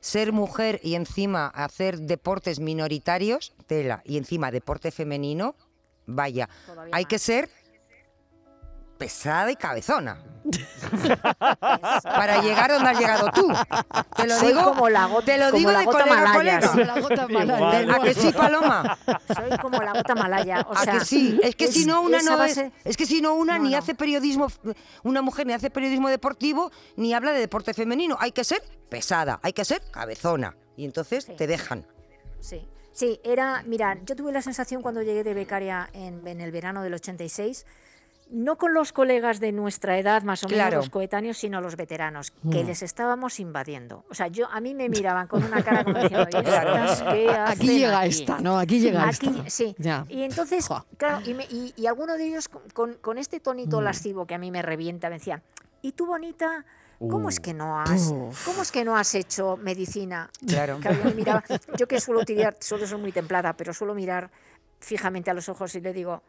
Ser 0.00 0.32
mujer 0.32 0.80
y 0.82 0.94
encima 0.94 1.46
hacer 1.46 2.00
deportes 2.00 2.58
minoritarios, 2.58 3.54
tela. 3.66 4.02
Y 4.04 4.16
encima 4.16 4.50
deporte 4.50 4.90
femenino, 4.90 5.54
vaya. 6.06 6.48
Todavía 6.66 6.96
Hay 6.96 7.04
que 7.04 7.18
ser 7.18 7.48
pesada 8.98 9.50
y 9.50 9.56
cabezona. 9.56 10.18
para 12.02 12.40
llegar 12.42 12.70
donde 12.72 12.90
has 12.90 12.98
llegado 12.98 13.30
tú. 13.32 13.48
Te 14.16 14.26
lo 14.26 14.36
Soy 14.36 14.48
digo, 14.48 14.64
como 14.64 14.88
la 14.88 15.06
gota- 15.06 15.24
te 15.26 15.38
lo 15.38 15.46
como 15.46 15.58
digo 15.58 15.70
la 15.72 15.78
de 15.80 15.84
gota 15.84 15.98
colega 16.02 16.16
a 16.20 16.24
malaya, 16.34 16.60
colega. 16.60 16.72
sí. 16.72 16.84
La 16.84 17.00
gota 17.00 17.26
Igual. 17.28 17.46
malaya. 17.46 17.94
¿A 17.94 18.00
que 18.02 18.14
sí, 18.14 18.32
Paloma? 18.32 18.98
Soy 19.34 19.58
como 19.60 19.78
la 19.82 19.92
gota 19.92 20.14
malaya. 20.14 20.66
O 20.68 20.72
¿A 20.74 20.82
sea, 20.84 20.94
que 20.94 21.04
sí? 21.04 21.38
Es 21.42 21.54
que 21.56 21.68
si 21.68 21.84
no 21.86 22.02
una 22.02 22.22
no 22.22 22.36
base- 22.36 22.72
es, 22.84 22.90
es 22.90 22.96
que 22.96 23.06
si 23.06 23.20
no 23.20 23.34
una 23.34 23.58
No, 23.58 23.64
ni 23.64 23.70
no. 23.70 23.78
hace 23.78 23.94
periodismo, 23.94 24.48
una 25.04 25.22
mujer 25.22 25.46
ni 25.46 25.52
hace 25.52 25.70
periodismo 25.70 26.08
deportivo 26.08 26.70
ni 26.96 27.14
habla 27.14 27.32
de 27.32 27.40
deporte 27.40 27.74
femenino. 27.74 28.16
Hay 28.20 28.32
que 28.32 28.44
ser 28.44 28.62
pesada, 28.88 29.38
hay 29.42 29.52
que 29.52 29.64
ser 29.64 29.82
cabezona 29.90 30.56
y 30.76 30.84
entonces 30.84 31.24
Sí. 31.24 31.34
te 31.36 31.46
dejan. 31.46 31.86
Sí. 32.40 32.68
Sí, 32.94 33.20
era, 33.24 33.62
mira, 33.64 33.96
yo 34.04 34.14
tuve 34.14 34.32
la 34.32 34.42
sensación 34.42 34.82
cuando 34.82 35.00
llegué 35.00 35.24
de 35.24 35.32
becaria 35.32 35.88
en, 35.94 36.26
en 36.28 36.42
el 36.42 36.50
verano 36.52 36.82
del 36.82 36.92
86 36.92 37.64
no 38.32 38.56
con 38.56 38.72
los 38.72 38.92
colegas 38.92 39.40
de 39.40 39.52
nuestra 39.52 39.98
edad, 39.98 40.22
más 40.22 40.42
o 40.42 40.48
menos 40.48 40.72
los 40.72 40.90
coetáneos, 40.90 41.36
sino 41.36 41.60
los 41.60 41.76
veteranos, 41.76 42.30
que 42.50 42.64
mm. 42.64 42.66
les 42.66 42.82
estábamos 42.82 43.38
invadiendo. 43.38 44.04
O 44.10 44.14
sea, 44.14 44.28
yo 44.28 44.48
a 44.50 44.58
mí 44.60 44.74
me 44.74 44.88
miraban 44.88 45.26
con 45.26 45.44
una 45.44 45.62
cara 45.62 45.84
como 45.84 45.98
diciendo, 45.98 46.26
aquí 47.46 47.78
llega 47.78 48.06
esta, 48.06 48.40
¿no? 48.40 48.58
Aquí 48.58 48.80
llega 48.80 49.10
esta. 49.10 49.30
Sí. 49.48 49.76
Y 50.08 50.22
entonces, 50.22 50.66
claro, 50.96 51.20
y, 51.26 51.74
y, 51.76 51.86
alguno 51.86 52.16
de 52.16 52.26
ellos 52.26 52.48
con, 52.48 52.94
con 52.94 53.18
este 53.18 53.38
tonito 53.38 53.80
mm. 53.80 53.84
lascivo 53.84 54.26
que 54.26 54.34
a 54.34 54.38
mí 54.38 54.50
me 54.50 54.62
revienta, 54.62 55.10
me 55.10 55.16
decían, 55.16 55.42
¿y 55.82 55.92
tú 55.92 56.06
bonita? 56.06 56.64
¿Cómo 56.98 57.28
es 57.28 57.38
uh. 57.38 57.42
que 57.42 57.52
no 57.52 57.80
has, 57.80 58.14
cómo 58.44 58.62
es 58.62 58.70
que 58.70 58.84
no 58.84 58.96
has 58.96 59.14
hecho 59.14 59.58
medicina? 59.58 60.30
Claro. 60.46 60.78
yo 61.78 61.86
que 61.86 62.00
suelo 62.00 62.24
tirar, 62.24 62.56
suelo 62.60 62.86
ser 62.86 62.98
muy 62.98 63.12
templada, 63.12 63.52
pero 63.54 63.74
suelo 63.74 63.94
mirar 63.94 64.30
fijamente 64.78 65.30
a 65.30 65.34
los 65.34 65.48
ojos 65.48 65.74
y 65.74 65.80
le 65.80 65.92
digo, 65.92 66.22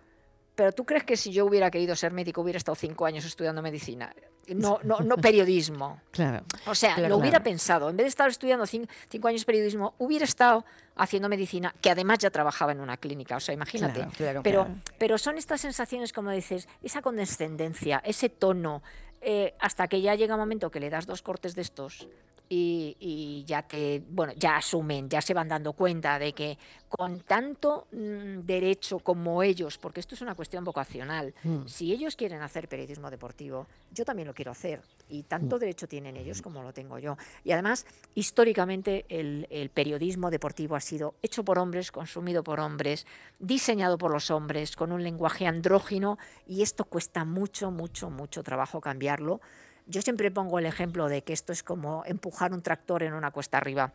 pero 0.56 0.72
tú 0.72 0.86
crees 0.86 1.04
que 1.04 1.18
si 1.18 1.32
yo 1.32 1.46
hubiera 1.46 1.72
querido 1.72 1.96
ser 1.96 2.14
médico 2.14 2.42
hubiera 2.42 2.58
estado 2.58 2.76
cinco 2.76 3.06
años 3.06 3.26
estudiando 3.26 3.62
medicina, 3.62 4.14
no, 4.48 4.80
no, 4.84 5.00
no 5.00 5.18
periodismo. 5.18 6.02
Claro. 6.12 6.44
O 6.68 6.76
sea, 6.76 7.00
lo 7.00 7.18
hubiera 7.18 7.42
pensado. 7.42 7.90
En 7.90 7.98
vez 7.98 8.06
de 8.06 8.10
estar 8.10 8.30
estudiando 8.30 8.68
cinco, 8.68 9.28
años 9.28 9.46
periodismo, 9.46 9.96
hubiera 9.98 10.26
estado 10.26 10.64
haciendo 10.96 11.28
medicina, 11.28 11.74
que 11.82 11.90
además 11.90 12.20
ya 12.20 12.30
trabajaba 12.30 12.72
en 12.72 12.80
una 12.80 12.98
clínica. 12.98 13.38
O 13.38 13.40
sea, 13.40 13.56
imagínate. 13.56 14.08
pero, 14.44 14.68
pero 15.00 15.18
son 15.18 15.40
estas 15.40 15.62
sensaciones, 15.62 16.14
como 16.14 16.30
dices, 16.30 16.68
esa 16.84 17.02
condescendencia, 17.02 18.00
ese 18.06 18.30
tono, 18.30 18.84
eh, 19.22 19.56
hasta 19.60 19.88
que 19.88 20.02
ya 20.02 20.14
llega 20.14 20.36
un 20.36 20.42
momento 20.42 20.70
que 20.70 20.80
le 20.80 20.92
das 20.92 21.08
dos 21.08 21.24
cortes 21.24 21.56
de 21.56 21.64
estos 21.64 22.08
y, 22.56 23.44
ya 23.48 23.64
te, 23.64 24.04
bueno, 24.10 24.34
ya 24.36 24.58
asumen, 24.58 25.10
ya 25.10 25.22
se 25.22 25.34
van 25.34 25.48
dando 25.48 25.74
cuenta 25.74 26.20
de 26.20 26.34
que 26.34 26.58
con 26.88 27.22
tanto 27.22 27.88
mm, 27.92 28.46
derecho 28.46 29.00
como 29.00 29.42
ellos, 29.42 29.78
porque 29.78 30.00
esto 30.00 30.14
es 30.14 30.22
una 30.22 30.36
cuestión 30.36 30.64
vocacional, 30.64 31.34
mm. 31.44 31.66
si 31.66 31.92
ellos 31.92 32.16
quieren 32.16 32.42
hacer 32.42 32.68
periodismo 32.68 33.10
deportivo, 33.10 33.66
yo 33.92 34.06
también 34.06 34.28
lo 34.28 34.34
quiero 34.34 34.52
hacer 34.52 34.82
y 35.10 35.24
tanto 35.24 35.56
mm. 35.56 35.60
derecho 35.60 35.88
tienen 35.88 36.18
ellos 36.18 36.42
como 36.42 36.62
lo 36.62 36.74
tengo 36.74 37.00
yo. 37.00 37.18
Y 37.44 37.52
además, 37.52 37.86
históricamente 38.14 39.06
el, 39.10 39.48
el 39.50 39.70
periodismo 39.70 40.30
deportivo 40.30 40.76
ha 40.76 40.82
sido 40.82 41.16
hecho 41.24 41.44
por 41.44 41.58
hombres, 41.58 41.92
consumido 41.92 42.44
por 42.44 42.60
hombres, 42.60 43.08
diseñado 43.40 43.98
por 43.98 44.12
los 44.12 44.30
hombres, 44.30 44.76
con 44.76 44.92
un 44.92 45.04
lenguaje 45.04 45.48
andrógino 45.48 46.20
y 46.48 46.62
esto 46.62 46.86
cuesta 46.86 47.26
mucho, 47.26 47.72
mucho, 47.72 48.10
mucho 48.10 48.44
trabajo 48.44 48.82
cambiarlo 48.82 49.42
yo 49.86 50.02
siempre 50.02 50.32
pongo 50.32 50.60
el 50.60 50.66
ejemplo 50.66 51.08
de 51.10 51.24
que 51.24 51.34
esto 51.34 51.52
es 51.54 51.64
como 51.64 52.04
empujar 52.06 52.54
un 52.54 52.62
tractor 52.62 53.04
en 53.04 53.14
una 53.14 53.32
cuesta 53.32 53.58
arriba. 53.58 53.92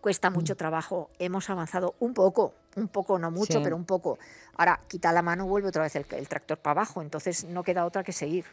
Cuesta 0.00 0.30
mucho 0.30 0.54
mm. 0.54 0.56
trabajo, 0.56 1.10
hemos 1.18 1.48
avanzado 1.48 1.94
un 1.98 2.12
poco, 2.12 2.54
un 2.76 2.88
poco, 2.88 3.18
no 3.18 3.30
mucho, 3.30 3.62
pero 3.62 3.76
un 3.76 3.86
poco. 3.86 4.18
Ahora, 4.56 4.80
quita 4.88 5.12
la 5.12 5.22
mano, 5.22 5.46
vuelve 5.46 5.68
otra 5.68 5.82
vez 5.82 5.96
el 5.96 6.28
tractor 6.28 6.58
para 6.58 6.82
abajo, 6.82 7.00
entonces 7.00 7.44
no 7.44 7.62
queda 7.62 7.86
otra 7.86 8.04
que 8.04 8.12
seguir. 8.12 8.44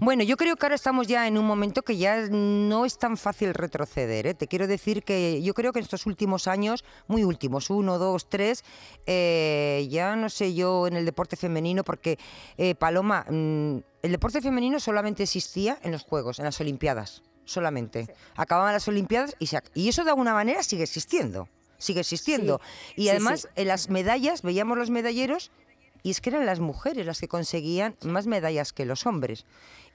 Bueno, 0.00 0.22
yo 0.22 0.36
creo 0.36 0.56
que 0.56 0.66
ahora 0.66 0.74
estamos 0.74 1.06
ya 1.06 1.26
en 1.26 1.38
un 1.38 1.46
momento 1.46 1.82
que 1.82 1.96
ya 1.96 2.28
no 2.28 2.84
es 2.84 2.98
tan 2.98 3.16
fácil 3.16 3.54
retroceder. 3.54 4.26
¿eh? 4.26 4.34
Te 4.34 4.46
quiero 4.46 4.66
decir 4.66 5.02
que 5.02 5.42
yo 5.42 5.54
creo 5.54 5.72
que 5.72 5.78
en 5.78 5.84
estos 5.84 6.06
últimos 6.06 6.46
años, 6.46 6.84
muy 7.08 7.24
últimos, 7.24 7.70
uno, 7.70 7.98
dos, 7.98 8.28
tres, 8.28 8.64
eh, 9.06 9.86
ya 9.90 10.16
no 10.16 10.28
sé 10.28 10.54
yo 10.54 10.86
en 10.86 10.94
el 10.94 11.04
deporte 11.04 11.36
femenino, 11.36 11.84
porque 11.84 12.18
eh, 12.56 12.74
Paloma, 12.74 13.24
mm, 13.28 13.76
el 14.02 14.12
deporte 14.12 14.40
femenino 14.40 14.80
solamente 14.80 15.22
existía 15.22 15.78
en 15.82 15.92
los 15.92 16.04
Juegos, 16.04 16.38
en 16.38 16.44
las 16.44 16.60
Olimpiadas, 16.60 17.22
solamente. 17.44 18.14
Acababan 18.36 18.72
las 18.72 18.88
Olimpiadas 18.88 19.36
y, 19.38 19.48
y 19.74 19.88
eso 19.88 20.04
de 20.04 20.10
alguna 20.10 20.34
manera 20.34 20.62
sigue 20.62 20.84
existiendo 20.84 21.48
sigue 21.80 22.00
existiendo. 22.00 22.60
y 22.94 23.08
además 23.08 23.48
en 23.56 23.68
las 23.68 23.88
medallas, 23.88 24.42
veíamos 24.42 24.78
los 24.78 24.90
medalleros 24.90 25.50
y 26.02 26.10
es 26.10 26.20
que 26.20 26.30
eran 26.30 26.46
las 26.46 26.60
mujeres 26.60 27.06
las 27.06 27.20
que 27.20 27.28
conseguían 27.28 27.96
más 28.02 28.26
medallas 28.26 28.72
que 28.72 28.84
los 28.84 29.06
hombres. 29.06 29.44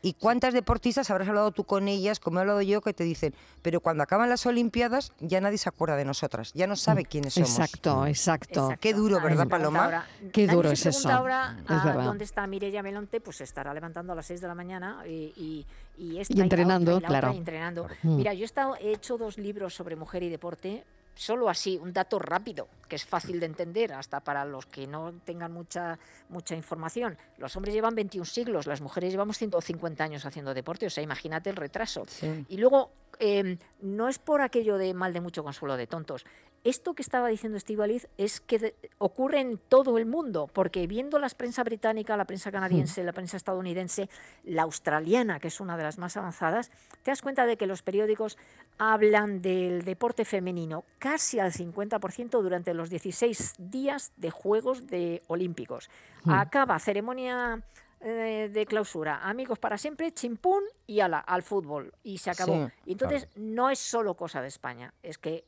¿Y 0.02 0.14
cuántas 0.14 0.54
deportistas 0.54 1.10
habrás 1.10 1.28
hablado 1.28 1.52
tú 1.52 1.64
con 1.64 1.88
ellas, 1.88 2.20
como 2.20 2.38
he 2.38 2.42
hablado 2.42 2.62
yo, 2.62 2.82
que 2.82 2.94
te 2.94 3.04
dicen, 3.04 3.34
pero 3.64 3.80
cuando 3.80 4.04
acaban 4.04 4.30
las 4.30 4.46
Olimpiadas 4.46 5.12
ya 5.20 5.42
nadie 5.42 5.58
se 5.58 5.68
acuerda 5.68 5.96
de 5.96 6.06
nosotras, 6.06 6.54
ya 6.54 6.68
no 6.68 6.76
sabe 6.76 7.02
mm, 7.02 7.06
quiénes 7.06 7.34
somos? 7.34 7.50
Exacto, 7.50 8.06
exacto. 8.06 8.70
Qué 8.80 8.94
duro, 8.94 9.20
¿verdad, 9.20 9.48
Paloma? 9.48 10.06
Qué 10.32 10.46
duro 10.46 10.70
es 10.70 10.86
eso. 10.86 11.10
ahora 11.10 11.58
dónde 12.04 12.24
está 12.24 12.46
Mireia 12.46 12.84
Melonte, 12.84 13.20
pues 13.20 13.42
estará 13.42 13.74
levantando 13.74 14.14
a 14.14 14.16
las 14.16 14.28
6 14.28 14.42
de 14.42 14.48
la 14.48 14.54
mañana 14.54 15.04
y, 15.08 15.66
y, 15.98 16.20
entrenando, 16.40 17.02
claro. 17.02 17.32
entrenando. 17.32 17.88
Mira, 18.04 18.34
yo 18.34 18.44
he, 18.44 18.46
estado, 18.46 18.76
he 18.80 18.94
hecho 18.94 19.18
dos 19.18 19.40
libros 19.40 19.74
sobre 19.74 19.96
mujer 19.96 20.22
y 20.22 20.30
deporte 20.30 20.84
solo 21.16 21.50
así, 21.50 21.80
un 21.82 21.94
dato 21.94 22.20
rápido, 22.20 22.68
que 22.88 22.96
es 22.96 23.06
fácil 23.06 23.40
de 23.40 23.48
entender, 23.48 23.94
hasta 23.94 24.20
para 24.20 24.46
los 24.46 24.66
que 24.66 24.86
no 24.86 25.14
tengan 25.24 25.52
mucha, 25.52 25.98
mucha 26.30 26.56
información. 26.56 27.18
Los 27.38 27.56
hombres 27.56 27.74
llevan 27.74 27.96
21 27.96 28.26
siglos, 28.26 28.68
las 28.68 28.82
mujeres 28.82 29.12
llevamos 29.12 29.38
150 29.38 30.04
años 30.04 30.26
haciendo 30.26 30.54
deporte, 30.54 30.86
o 30.86 30.90
sea, 30.90 31.04
imagínate 31.04 31.50
el 31.50 31.56
retraso. 31.56 32.06
Y 32.50 32.58
luego, 32.58 32.92
em, 33.20 33.58
no 33.82 34.10
es 34.10 34.20
por 34.20 34.42
aquello 34.42 34.78
de 34.78 34.94
mal 34.94 35.14
de 35.14 35.22
mucho 35.22 35.44
consuelo 35.44 35.78
de 35.78 35.88
tontos, 35.88 36.26
esto 36.66 36.96
que 36.96 37.04
estaba 37.04 37.30
diciendo 37.30 37.58
Estivaliz 37.58 38.08
es 38.18 38.42
que 38.42 38.76
ocurre 38.98 39.40
en 39.40 39.60
todo 39.70 40.00
el 40.00 40.08
mundo, 40.08 40.50
porque 40.52 40.88
viendo 40.88 41.20
la 41.20 41.30
prensa 41.30 41.64
británica, 41.64 42.18
la 42.18 42.26
prensa 42.26 42.52
canadiense, 42.52 43.04
la 43.04 43.14
prensa 43.14 43.38
estadounidense, 43.38 44.10
la 44.44 44.64
australiana, 44.64 45.40
que 45.40 45.50
es 45.50 45.60
una 45.60 45.78
de 45.78 45.84
las 45.84 46.00
más 46.00 46.18
avanzadas, 46.18 46.72
te 47.04 47.12
das 47.12 47.22
cuenta 47.22 47.46
de 47.46 47.56
que 47.56 47.68
los 47.68 47.84
periódicos 47.84 48.40
hablan 48.80 49.44
del 49.44 49.86
deporte 49.86 50.26
femenino 50.26 50.86
casi 50.98 51.40
al 51.40 51.54
50% 51.54 52.42
durante 52.42 52.74
los 52.74 52.90
16 52.90 53.54
días 53.60 54.12
de 54.18 54.32
Juegos 54.32 54.88
de 54.88 55.22
Olímpicos. 55.28 55.92
Hmm. 56.24 56.32
Acaba 56.32 56.80
ceremonia 56.80 57.62
eh, 58.02 58.50
de 58.52 58.66
clausura, 58.66 59.20
amigos 59.24 59.60
para 59.60 59.78
siempre, 59.78 60.12
chimpún 60.12 60.64
y 60.88 61.00
ala, 61.00 61.20
al 61.20 61.44
fútbol. 61.44 61.94
Y 62.04 62.18
se 62.18 62.32
acabó. 62.32 62.72
y 62.86 62.94
entonces 62.94 63.28
no 63.36 63.70
es 63.70 63.78
solo 63.78 64.16
cosa 64.16 64.42
de 64.42 64.48
España, 64.48 64.96
es 65.04 65.20
que 65.20 65.46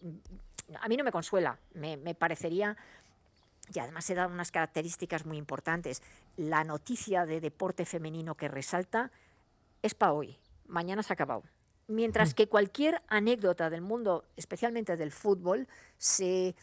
a 0.82 0.88
mí 0.88 0.98
no 0.98 1.04
me 1.04 1.12
consuela, 1.12 1.60
me, 1.74 1.98
parecería 2.16 2.78
y 3.74 3.80
además 3.80 4.06
se 4.06 4.16
dan 4.16 4.32
unas 4.32 4.52
características 4.52 5.26
muy 5.26 5.38
importantes. 5.38 6.02
La 6.36 6.64
noticia 6.64 7.26
de 7.26 7.40
deporte 7.42 7.86
femenino 7.86 8.36
que 8.36 8.48
resalta 8.48 9.12
es 9.82 9.94
para 9.94 10.14
hoy, 10.14 10.38
mañana 10.68 11.04
se 11.04 11.14
ha 11.14 11.16
acabado. 11.16 11.44
Mientras 11.88 12.34
que 12.34 12.50
cualquier 12.50 13.02
anécdota 13.08 13.70
del 13.70 13.82
mundo, 13.82 14.26
especialmente 14.36 14.98
del 14.98 15.12
fútbol, 15.12 15.68
se 15.98 16.56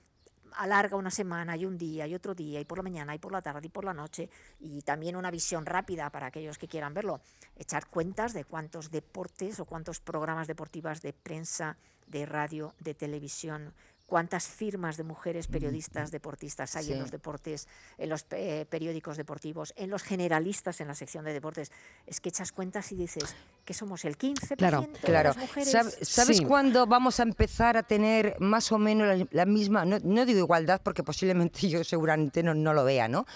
alarga 0.57 0.97
una 0.97 1.11
semana 1.11 1.57
y 1.57 1.65
un 1.65 1.79
día 1.79 2.07
y 2.07 2.15
otro 2.15 2.35
día 2.35 2.61
y 2.61 2.65
por 2.65 2.79
la 2.79 2.83
mañana 2.83 3.15
y 3.15 3.19
por 3.19 3.33
la 3.33 3.43
tarde 3.43 3.67
y 3.67 3.71
por 3.71 3.85
la 3.85 3.95
noche 3.95 4.31
y 4.61 4.83
también 4.83 5.17
una 5.17 5.31
visión 5.31 5.67
rápida 5.67 6.11
para 6.11 6.27
aquellos 6.27 6.59
que 6.59 6.69
quieran 6.69 6.95
verlo. 6.95 7.21
Echar 7.57 7.87
cuentas 7.89 8.33
de 8.33 8.45
cuántos 8.45 8.91
deportes 8.91 9.61
o 9.61 9.65
cuántos 9.65 10.01
programas 10.01 10.47
deportivas 10.47 11.03
de 11.03 11.13
prensa, 11.13 11.77
de 12.07 12.27
radio, 12.27 12.75
de 12.81 12.95
televisión, 12.95 13.75
cuántas 14.15 14.47
firmas 14.47 14.97
de 14.97 15.03
mujeres 15.03 15.49
periodistas 15.49 16.13
deportistas 16.13 16.77
hay 16.77 16.93
en 16.93 17.01
los 17.01 17.11
deportes, 17.11 17.67
en 17.99 18.09
los 18.09 18.25
eh, 18.31 18.65
periódicos 18.71 19.17
deportivos, 19.17 19.75
en 19.77 19.91
los 19.91 20.05
generalistas 20.05 20.81
en 20.81 20.87
la 20.87 20.95
sección 20.95 21.25
de 21.25 21.33
deportes. 21.33 21.73
Es 22.07 22.21
que 22.21 22.29
echas 22.29 22.53
cuentas 22.53 22.93
y 22.93 22.95
dices 22.95 23.35
que 23.65 23.75
somos 23.75 24.05
el 24.05 24.17
15% 24.17 24.57
claro, 24.57 24.87
de 25.03 25.13
las 25.13 25.37
mujeres. 25.37 25.99
¿Sabes 26.03 26.43
cuándo 26.43 26.87
vamos 26.87 27.19
a 27.19 27.25
empezar 27.25 27.77
a 27.77 27.83
tener 27.83 28.37
más 28.39 28.71
o 28.71 28.79
menos 28.79 29.27
la, 29.33 29.47
misma, 29.47 29.85
no, 29.85 29.99
digo 30.25 30.39
igualdad 30.39 30.81
porque 30.85 31.03
posiblemente 31.03 31.69
yo 31.69 31.83
seguramente 31.83 32.45
no, 32.45 32.55
no 32.55 32.73
lo 32.73 32.85
vea, 32.85 33.09
¿no? 33.09 33.27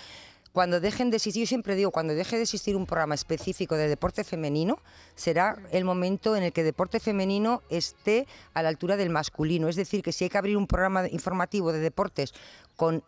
Cuando 0.59 0.81
dejen 0.81 1.11
de 1.11 1.19
existir, 1.19 1.45
yo 1.45 1.47
siempre 1.47 1.77
digo, 1.77 1.93
cuando 1.93 2.17
deje 2.17 2.35
de 2.35 2.43
existir 2.43 2.75
un 2.75 2.85
programa 2.85 3.15
específico 3.15 3.77
de 3.77 3.87
deporte 3.87 4.25
femenino, 4.25 4.81
será 5.15 5.57
el 5.71 5.85
momento 5.85 6.35
en 6.35 6.43
el 6.43 6.53
que 6.53 6.65
deporte 6.65 6.99
femenino 6.99 7.63
esté 7.71 8.27
a 8.55 8.65
la 8.65 8.69
altura 8.69 8.97
del 8.97 9.09
masculino. 9.09 9.69
Es 9.69 9.77
decir, 9.77 10.03
que 10.03 10.11
si 10.11 10.25
hay 10.25 10.31
que 10.31 10.39
abrir 10.39 10.57
un 10.57 10.67
programa 10.67 11.07
informativo 11.11 11.71
de 11.71 11.79
deportes 11.79 12.35
con 12.75 13.05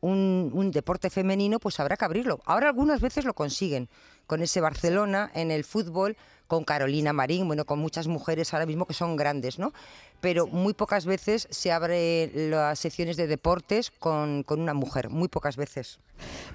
un, 0.00 0.50
un, 0.52 0.72
deporte 0.72 1.08
femenino, 1.08 1.60
pues 1.60 1.78
habrá 1.78 1.96
que 1.96 2.04
abrirlo. 2.04 2.40
Ahora 2.44 2.66
algunas 2.66 3.00
veces 3.00 3.24
lo 3.24 3.32
consiguen, 3.32 3.88
con 4.26 4.42
ese 4.42 4.60
Barcelona 4.60 5.30
en 5.34 5.52
el 5.52 5.62
fútbol, 5.62 6.16
con 6.48 6.64
Carolina 6.64 7.12
Marín, 7.12 7.46
bueno, 7.46 7.64
con 7.64 7.78
muchas 7.78 8.08
mujeres 8.08 8.52
ahora 8.54 8.66
mismo 8.66 8.86
que 8.86 8.94
son 8.94 9.14
grandes, 9.14 9.60
¿no? 9.60 9.72
Pero 10.20 10.46
muy 10.46 10.74
pocas 10.74 11.06
veces 11.06 11.46
se 11.50 11.70
abren 11.70 12.50
las 12.50 12.78
secciones 12.78 13.16
de 13.16 13.26
deportes 13.26 13.90
con, 13.90 14.42
con 14.42 14.60
una 14.60 14.74
mujer, 14.74 15.10
muy 15.10 15.28
pocas 15.28 15.56
veces. 15.56 16.00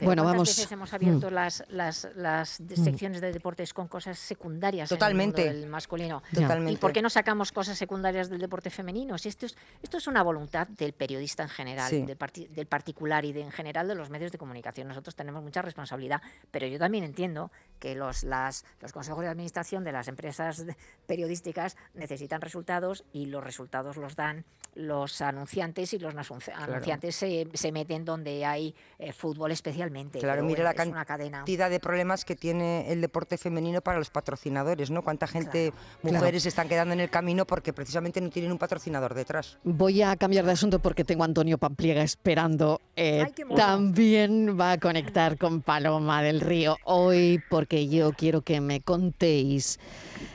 bueno, 0.02 0.26
vamos. 0.26 0.50
veces 0.50 0.72
hemos 0.72 0.94
abierto 0.94 1.30
mm. 1.30 1.34
las, 1.34 1.64
las, 1.70 2.08
las 2.16 2.60
mm. 2.60 2.84
secciones 2.84 3.22
de 3.22 3.32
deportes 3.32 3.74
con 3.74 3.88
cosas 3.88 4.20
secundarias 4.20 4.90
Totalmente. 4.90 5.46
del 5.46 5.68
masculino? 5.68 6.24
Totalmente. 6.34 6.74
¿Y 6.74 6.78
por 6.78 6.92
qué 6.92 7.02
no 7.02 7.10
sacamos 7.10 7.52
cosas 7.52 7.78
secundarias 7.78 8.30
del 8.30 8.40
deporte 8.40 8.70
femenino? 8.70 9.18
Si 9.18 9.30
esto 9.30 9.46
es, 9.46 9.56
esto 9.82 9.98
es 9.98 10.08
una 10.08 10.24
voluntad 10.24 10.68
del 10.68 10.94
periodista 10.94 11.44
en 11.44 11.50
general, 11.50 11.90
del, 11.90 12.18
del, 12.50 12.68
particular 12.68 13.24
y 13.24 13.32
de, 13.32 13.42
en 13.42 13.52
general 13.52 13.88
de 13.88 13.96
los 13.96 14.10
medios 14.10 14.32
de 14.32 14.38
comunicación. 14.38 14.88
Nosotros 14.90 15.16
tenemos 15.16 15.42
mucha 15.42 15.62
responsabilidad, 15.62 16.22
pero 16.52 16.68
yo 16.68 16.80
también 16.80 17.04
entiendo 17.04 17.52
que 17.80 17.96
los, 17.96 18.24
las, 18.24 18.66
los 18.82 18.92
consejos 18.92 19.24
de 19.24 19.30
administración 19.30 19.84
donde 19.84 19.92
las 19.92 20.08
empresas 20.08 20.64
periodísticas 21.06 21.76
necesitan 21.94 22.42
resultados 22.42 23.04
y 23.12 23.26
los 23.26 23.44
resultados 23.44 23.53
los 23.60 24.16
dan 24.16 24.46
los 24.76 25.22
anunciantes 25.22 25.94
y 25.94 26.00
los 26.00 26.16
anunciantes 26.16 27.16
se, 27.16 27.48
se, 27.54 27.72
meten 27.72 28.06
donde 28.06 28.46
hay 28.46 28.74
eh, 28.98 29.12
fútbol 29.12 29.52
especialmente. 29.52 30.20
Claro, 30.20 30.44
mire 30.44 30.64
la 30.64 30.74
cantidad 30.74 31.70
de 31.70 31.80
problemas 31.80 32.26
que 32.26 32.36
tiene 32.36 32.92
el 32.92 33.02
deporte 33.02 33.38
femenino 33.38 33.82
para 33.82 34.00
los 34.00 34.10
patrocinadores, 34.10 34.90
¿no? 34.90 35.04
Cuánta 35.04 35.28
gente, 35.28 35.74
mujeres, 36.02 36.46
están 36.46 36.68
quedando 36.68 36.94
en 36.94 37.02
el 37.02 37.10
camino 37.10 37.46
porque 37.46 37.74
precisamente 37.74 38.20
no 38.22 38.30
tienen 38.30 38.52
un 38.52 38.58
patrocinador 38.58 39.14
detrás. 39.14 39.58
Voy 39.64 40.02
a 40.02 40.16
cambiar 40.16 40.46
de 40.46 40.52
asunto 40.52 40.80
porque 40.80 41.04
tengo 41.04 41.24
a 41.24 41.26
Antonio 41.26 41.58
Pampliega 41.58 42.02
esperando. 42.02 42.82
Eh, 42.96 43.26
también 43.56 44.60
va 44.60 44.74
a 44.74 44.80
conectar 44.80 45.38
con 45.38 45.62
Paloma 45.62 46.24
del 46.24 46.42
Río 46.42 46.78
hoy 46.84 47.42
porque 47.50 47.88
yo 47.88 48.14
quiero 48.14 48.42
que 48.42 48.62
me 48.62 48.82
contéis 48.82 49.80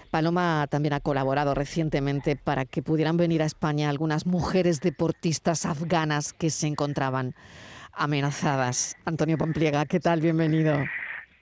Paloma 0.08 0.66
también 0.70 0.94
ha 0.94 1.00
colaborado 1.00 1.54
recientemente 1.54 2.36
para 2.36 2.64
que 2.64 2.82
pudieran 2.82 3.16
venir 3.16 3.42
a 3.42 3.46
España 3.46 3.88
algunas 3.90 4.26
mujeres 4.26 4.80
deportistas 4.80 5.66
afganas 5.66 6.32
que 6.32 6.50
se 6.50 6.66
encontraban 6.66 7.34
amenazadas. 7.92 8.96
Antonio 9.04 9.36
Pampliega, 9.38 9.84
¿qué 9.86 10.00
tal? 10.00 10.20
Bienvenido. 10.20 10.74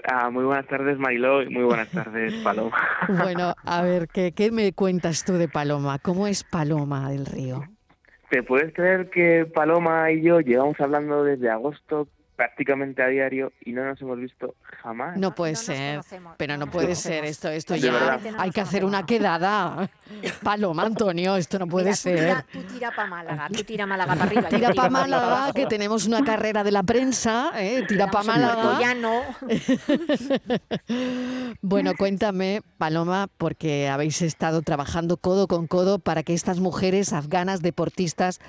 Ah, 0.08 0.30
muy 0.30 0.44
buenas 0.44 0.66
tardes, 0.66 0.98
Mariló, 0.98 1.42
y 1.42 1.50
muy 1.50 1.64
buenas 1.64 1.88
tardes, 1.88 2.32
Paloma. 2.44 2.76
bueno, 3.08 3.54
a 3.64 3.82
ver, 3.82 4.08
¿qué, 4.08 4.32
¿qué 4.32 4.50
me 4.50 4.72
cuentas 4.72 5.24
tú 5.24 5.34
de 5.34 5.48
Paloma? 5.48 5.98
¿Cómo 5.98 6.26
es 6.26 6.44
Paloma 6.44 7.10
del 7.10 7.26
Río? 7.26 7.64
¿Te 8.30 8.42
puedes 8.42 8.72
creer 8.74 9.10
que 9.10 9.46
Paloma 9.46 10.10
y 10.10 10.22
yo 10.22 10.40
llevamos 10.40 10.80
hablando 10.80 11.24
desde 11.24 11.50
agosto 11.50 12.08
prácticamente 12.36 13.02
a 13.02 13.08
diario 13.08 13.52
y 13.64 13.72
no 13.72 13.84
nos 13.84 14.00
hemos 14.00 14.18
visto 14.18 14.54
jamás. 14.82 15.18
No 15.18 15.34
puede 15.34 15.56
ser, 15.56 16.00
pero 16.36 16.56
no 16.56 16.70
puede 16.70 16.94
ser 16.94 17.24
esto, 17.24 17.48
esto 17.48 17.74
ya 17.76 18.20
hay 18.38 18.50
que 18.50 18.60
hacer 18.60 18.84
una 18.84 19.04
quedada. 19.04 19.88
Paloma, 20.42 20.84
Antonio, 20.84 21.36
esto 21.36 21.58
no 21.58 21.66
puede 21.66 21.94
ser. 21.94 22.44
tú 22.52 22.62
tira 22.62 22.92
para 22.94 23.08
Málaga, 23.08 23.48
tú 23.48 23.64
tira 23.64 23.86
Málaga 23.86 24.14
para 24.14 24.24
arriba. 24.24 24.48
Tira 24.48 24.72
para 24.72 24.90
Málaga, 24.90 25.52
que 25.52 25.66
tenemos 25.66 26.06
una 26.06 26.22
carrera 26.22 26.62
de 26.62 26.72
la 26.72 26.82
prensa, 26.82 27.52
¿eh? 27.56 27.84
tira 27.88 28.08
para 28.08 28.24
Málaga. 28.24 28.80
Ya 28.80 28.94
no. 28.94 29.22
bueno, 31.62 31.92
cuéntame, 31.98 32.60
Paloma, 32.78 33.28
porque 33.38 33.88
habéis 33.88 34.22
estado 34.22 34.62
trabajando 34.62 35.16
codo 35.16 35.48
con 35.48 35.66
codo 35.66 35.98
para 35.98 36.22
que 36.22 36.34
estas 36.34 36.60
mujeres 36.60 37.12
afganas 37.12 37.62
deportistas 37.62 38.40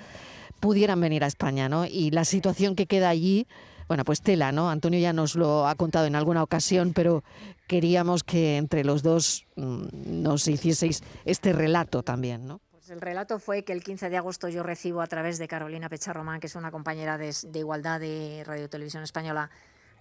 pudieran 0.59 0.99
venir 0.99 1.23
a 1.23 1.27
España, 1.27 1.69
¿no? 1.69 1.85
Y 1.85 2.11
la 2.11 2.25
situación 2.25 2.75
que 2.75 2.87
queda 2.87 3.09
allí 3.09 3.47
bueno, 3.87 4.03
pues 4.03 4.21
tela, 4.21 4.51
¿no? 4.51 4.69
Antonio 4.69 4.99
ya 4.99 5.13
nos 5.13 5.35
lo 5.35 5.67
ha 5.67 5.75
contado 5.75 6.05
en 6.05 6.15
alguna 6.15 6.43
ocasión, 6.43 6.93
pero 6.93 7.23
queríamos 7.67 8.23
que 8.23 8.57
entre 8.57 8.83
los 8.83 9.03
dos 9.03 9.47
mm, 9.55 9.87
nos 10.21 10.47
hicieseis 10.47 11.01
este 11.25 11.53
relato 11.53 12.03
también, 12.03 12.47
¿no? 12.47 12.61
Pues 12.71 12.89
el 12.89 13.01
relato 13.01 13.39
fue 13.39 13.63
que 13.63 13.73
el 13.73 13.83
15 13.83 14.09
de 14.09 14.17
agosto 14.17 14.47
yo 14.47 14.63
recibo 14.63 15.01
a 15.01 15.07
través 15.07 15.37
de 15.37 15.47
Carolina 15.47 15.89
Pecharromán, 15.89 16.39
que 16.39 16.47
es 16.47 16.55
una 16.55 16.71
compañera 16.71 17.17
de, 17.17 17.33
Igualdad 17.53 17.99
de 17.99 18.43
Radio 18.45 18.69
Televisión 18.69 19.03
Española, 19.03 19.49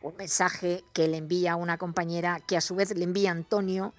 un 0.02 0.14
mensaje 0.16 0.84
que 0.92 1.08
le 1.08 1.16
envía 1.16 1.52
a 1.52 1.56
una 1.56 1.78
compañera 1.78 2.38
que 2.46 2.56
a 2.56 2.60
su 2.60 2.76
vez 2.76 2.94
le 2.96 3.02
envía 3.02 3.30
a 3.30 3.32
Antonio, 3.32 3.92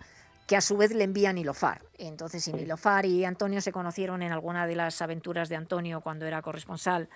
que 0.47 0.55
a 0.55 0.61
su 0.61 0.77
vez 0.77 0.93
le 0.93 1.03
envía 1.03 1.31
a 1.31 1.33
Nilofar. 1.33 1.81
Entonces, 1.97 2.45
si 2.45 2.53
Nilofar 2.53 3.05
y 3.05 3.25
Antonio 3.25 3.59
se 3.59 3.73
conocieron 3.73 4.21
en 4.21 4.31
alguna 4.31 4.65
de 4.67 4.75
las 4.75 5.01
aventuras 5.01 5.49
de 5.49 5.57
Antonio 5.57 5.99
cuando 5.99 6.25
era 6.25 6.41
corresponsal 6.41 7.09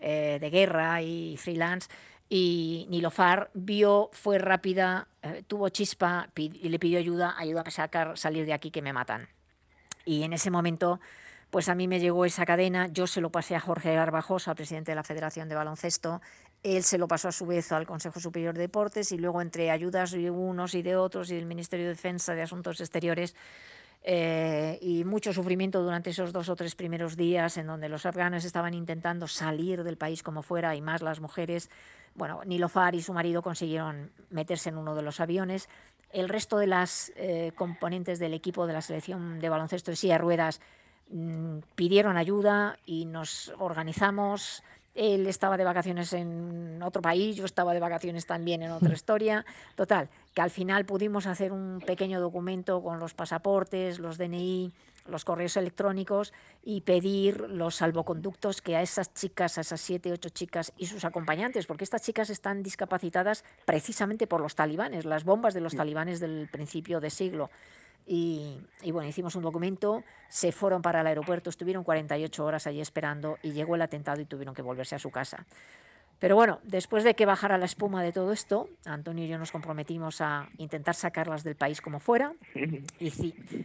eh, 0.00 0.38
de 0.40 0.50
guerra 0.50 1.02
y 1.02 1.36
freelance, 1.38 1.88
y 2.28 2.86
Nilofar 2.88 3.50
vio, 3.54 4.10
fue 4.12 4.38
rápida, 4.38 5.08
eh, 5.22 5.44
tuvo 5.46 5.68
chispa 5.68 6.30
y 6.34 6.68
le 6.68 6.78
pidió 6.78 6.98
ayuda, 6.98 7.34
ayuda 7.38 7.62
a 7.62 7.70
sacar, 7.70 8.18
salir 8.18 8.46
de 8.46 8.52
aquí 8.52 8.70
que 8.70 8.82
me 8.82 8.92
matan. 8.92 9.28
Y 10.04 10.22
en 10.22 10.32
ese 10.32 10.50
momento, 10.50 11.00
pues 11.50 11.68
a 11.68 11.74
mí 11.74 11.88
me 11.88 12.00
llegó 12.00 12.24
esa 12.24 12.44
cadena, 12.44 12.88
yo 12.88 13.06
se 13.06 13.20
lo 13.20 13.30
pasé 13.30 13.54
a 13.54 13.60
Jorge 13.60 13.94
Garbajosa, 13.94 14.54
presidente 14.54 14.92
de 14.92 14.96
la 14.96 15.04
Federación 15.04 15.48
de 15.48 15.54
Baloncesto, 15.54 16.20
él 16.62 16.82
se 16.82 16.98
lo 16.98 17.06
pasó 17.06 17.28
a 17.28 17.32
su 17.32 17.46
vez 17.46 17.70
al 17.70 17.86
Consejo 17.86 18.18
Superior 18.18 18.54
de 18.54 18.62
Deportes 18.62 19.12
y 19.12 19.18
luego 19.18 19.40
entre 19.40 19.70
ayudas 19.70 20.10
de 20.10 20.30
unos 20.30 20.74
y 20.74 20.82
de 20.82 20.96
otros 20.96 21.30
y 21.30 21.36
del 21.36 21.46
Ministerio 21.46 21.86
de 21.86 21.92
Defensa 21.92 22.34
de 22.34 22.42
Asuntos 22.42 22.80
Exteriores, 22.80 23.36
eh, 24.08 24.78
y 24.80 25.02
mucho 25.02 25.32
sufrimiento 25.32 25.82
durante 25.82 26.10
esos 26.10 26.32
dos 26.32 26.48
o 26.48 26.54
tres 26.54 26.76
primeros 26.76 27.16
días 27.16 27.56
en 27.56 27.66
donde 27.66 27.88
los 27.88 28.06
afganos 28.06 28.44
estaban 28.44 28.72
intentando 28.72 29.26
salir 29.26 29.82
del 29.82 29.96
país 29.96 30.22
como 30.22 30.42
fuera 30.42 30.76
y 30.76 30.80
más 30.80 31.02
las 31.02 31.18
mujeres. 31.18 31.70
Bueno, 32.14 32.42
Nilofar 32.44 32.94
y 32.94 33.02
su 33.02 33.12
marido 33.12 33.42
consiguieron 33.42 34.12
meterse 34.30 34.68
en 34.68 34.76
uno 34.76 34.94
de 34.94 35.02
los 35.02 35.18
aviones. 35.18 35.68
El 36.12 36.28
resto 36.28 36.56
de 36.58 36.68
las 36.68 37.10
eh, 37.16 37.50
componentes 37.56 38.20
del 38.20 38.32
equipo 38.32 38.68
de 38.68 38.74
la 38.74 38.80
selección 38.80 39.40
de 39.40 39.48
baloncesto 39.48 39.90
de 39.90 39.96
silla 39.96 40.18
ruedas 40.18 40.60
mm, 41.10 41.58
pidieron 41.74 42.16
ayuda 42.16 42.78
y 42.86 43.06
nos 43.06 43.52
organizamos 43.58 44.62
él 44.96 45.26
estaba 45.26 45.56
de 45.56 45.64
vacaciones 45.64 46.12
en 46.12 46.82
otro 46.82 47.02
país, 47.02 47.36
yo 47.36 47.44
estaba 47.44 47.74
de 47.74 47.80
vacaciones 47.80 48.26
también 48.26 48.62
en 48.62 48.70
otra 48.70 48.92
historia. 48.92 49.44
Total, 49.74 50.08
que 50.34 50.40
al 50.40 50.50
final 50.50 50.86
pudimos 50.86 51.26
hacer 51.26 51.52
un 51.52 51.82
pequeño 51.84 52.20
documento 52.20 52.82
con 52.82 52.98
los 52.98 53.14
pasaportes, 53.14 53.98
los 53.98 54.18
DNI, 54.18 54.72
los 55.08 55.24
correos 55.24 55.56
electrónicos 55.56 56.32
y 56.64 56.80
pedir 56.80 57.40
los 57.40 57.76
salvoconductos 57.76 58.62
que 58.62 58.76
a 58.76 58.82
esas 58.82 59.12
chicas, 59.14 59.58
a 59.58 59.60
esas 59.60 59.80
siete, 59.80 60.12
ocho 60.12 60.30
chicas 60.30 60.72
y 60.76 60.86
sus 60.86 61.04
acompañantes, 61.04 61.66
porque 61.66 61.84
estas 61.84 62.02
chicas 62.02 62.30
están 62.30 62.62
discapacitadas 62.62 63.44
precisamente 63.64 64.26
por 64.26 64.40
los 64.40 64.54
talibanes, 64.54 65.04
las 65.04 65.24
bombas 65.24 65.54
de 65.54 65.60
los 65.60 65.76
talibanes 65.76 66.20
del 66.20 66.48
principio 66.50 67.00
de 67.00 67.10
siglo. 67.10 67.50
Y, 68.06 68.60
bueno, 68.92 69.08
hicimos 69.08 69.34
un 69.34 69.42
documento, 69.42 70.04
se 70.28 70.52
fueron 70.52 70.80
para 70.80 71.00
el 71.00 71.06
aeropuerto, 71.08 71.50
estuvieron 71.50 71.82
48 71.82 72.44
horas 72.44 72.66
allí 72.66 72.80
esperando 72.80 73.38
y 73.42 73.50
llegó 73.50 73.74
el 73.74 73.82
atentado 73.82 74.20
y 74.20 74.24
tuvieron 74.24 74.54
que 74.54 74.62
volverse 74.62 74.94
a 74.94 74.98
su 74.98 75.10
casa. 75.10 75.44
Pero 76.18 76.34
bueno, 76.34 76.60
después 76.62 77.04
de 77.04 77.14
que 77.14 77.26
bajara 77.26 77.58
la 77.58 77.66
espuma 77.66 78.02
de 78.02 78.12
todo 78.12 78.32
esto, 78.32 78.70
Antonio 78.84 79.24
y 79.24 79.28
yo 79.28 79.38
nos 79.38 79.50
comprometimos 79.50 80.20
a 80.20 80.48
intentar 80.56 80.94
sacarlas 80.94 81.44
del 81.44 81.56
país 81.56 81.80
como 81.80 81.98
fuera. 81.98 82.32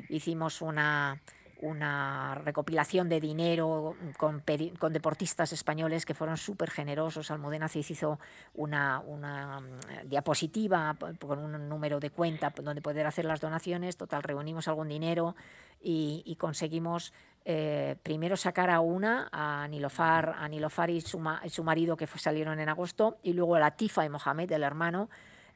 Hicimos 0.09 0.61
una, 0.61 1.21
una 1.61 2.35
recopilación 2.35 3.07
de 3.07 3.19
dinero 3.19 3.95
con, 4.17 4.43
deportistas 4.45 5.53
españoles 5.53 6.05
que 6.05 6.13
fueron 6.13 6.37
súper 6.37 6.69
generosos. 6.71 7.31
Almudena 7.31 7.67
se 7.67 7.79
hizo 7.79 8.19
una, 8.55 8.99
una, 8.99 9.61
mm, 9.61 10.09
diapositiva 10.09 10.97
con 11.19 11.39
un 11.39 11.69
número 11.69 11.99
de 11.99 12.09
cuenta 12.09 12.51
donde 12.61 12.81
poder 12.81 13.05
hacer 13.05 13.25
las 13.25 13.39
donaciones. 13.39 13.97
Total, 13.97 14.23
reunimos 14.23 14.67
algún 14.67 14.89
dinero 14.89 15.35
y, 15.81 16.35
conseguimos 16.39 17.13
eh, 17.45 17.95
primero 18.01 18.35
sacar 18.37 18.69
a 18.69 18.79
una, 18.79 19.29
a 19.31 19.67
Nilofar, 19.67 20.35
a 20.37 20.47
Nilofar 20.47 20.89
y 20.89 21.01
su, 21.01 21.21
su 21.49 21.63
marido 21.63 21.95
que 21.95 22.07
salieron 22.07 22.59
en 22.59 22.69
agosto, 22.69 23.17
y 23.23 23.33
luego 23.33 23.55
a 23.55 23.59
Latifa 23.59 24.05
y 24.05 24.09
Mohamed, 24.09 24.51
el 24.51 24.63
hermano, 24.63 25.09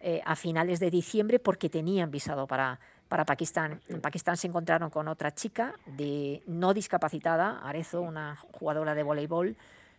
eh, 0.07 0.21
a 0.25 0.35
finales 0.35 0.79
de 0.79 0.91
diciembre 0.91 1.39
porque 1.39 1.69
tenían 1.69 2.11
visado 2.11 2.45
para 2.45 2.79
para 3.07 3.25
Pakistán. 3.25 3.81
En 3.87 4.01
Pakistán 4.01 4.37
se 4.37 4.47
encontraron 4.47 4.89
con 4.89 5.07
otra 5.07 5.33
chica 5.33 5.75
de 5.85 6.41
no 6.47 6.73
discapacitada, 6.73 7.59
Arezo, 7.63 8.01
una 8.01 8.37
jugadora 8.51 8.95
de 8.95 9.03
voleibol, 9.03 9.55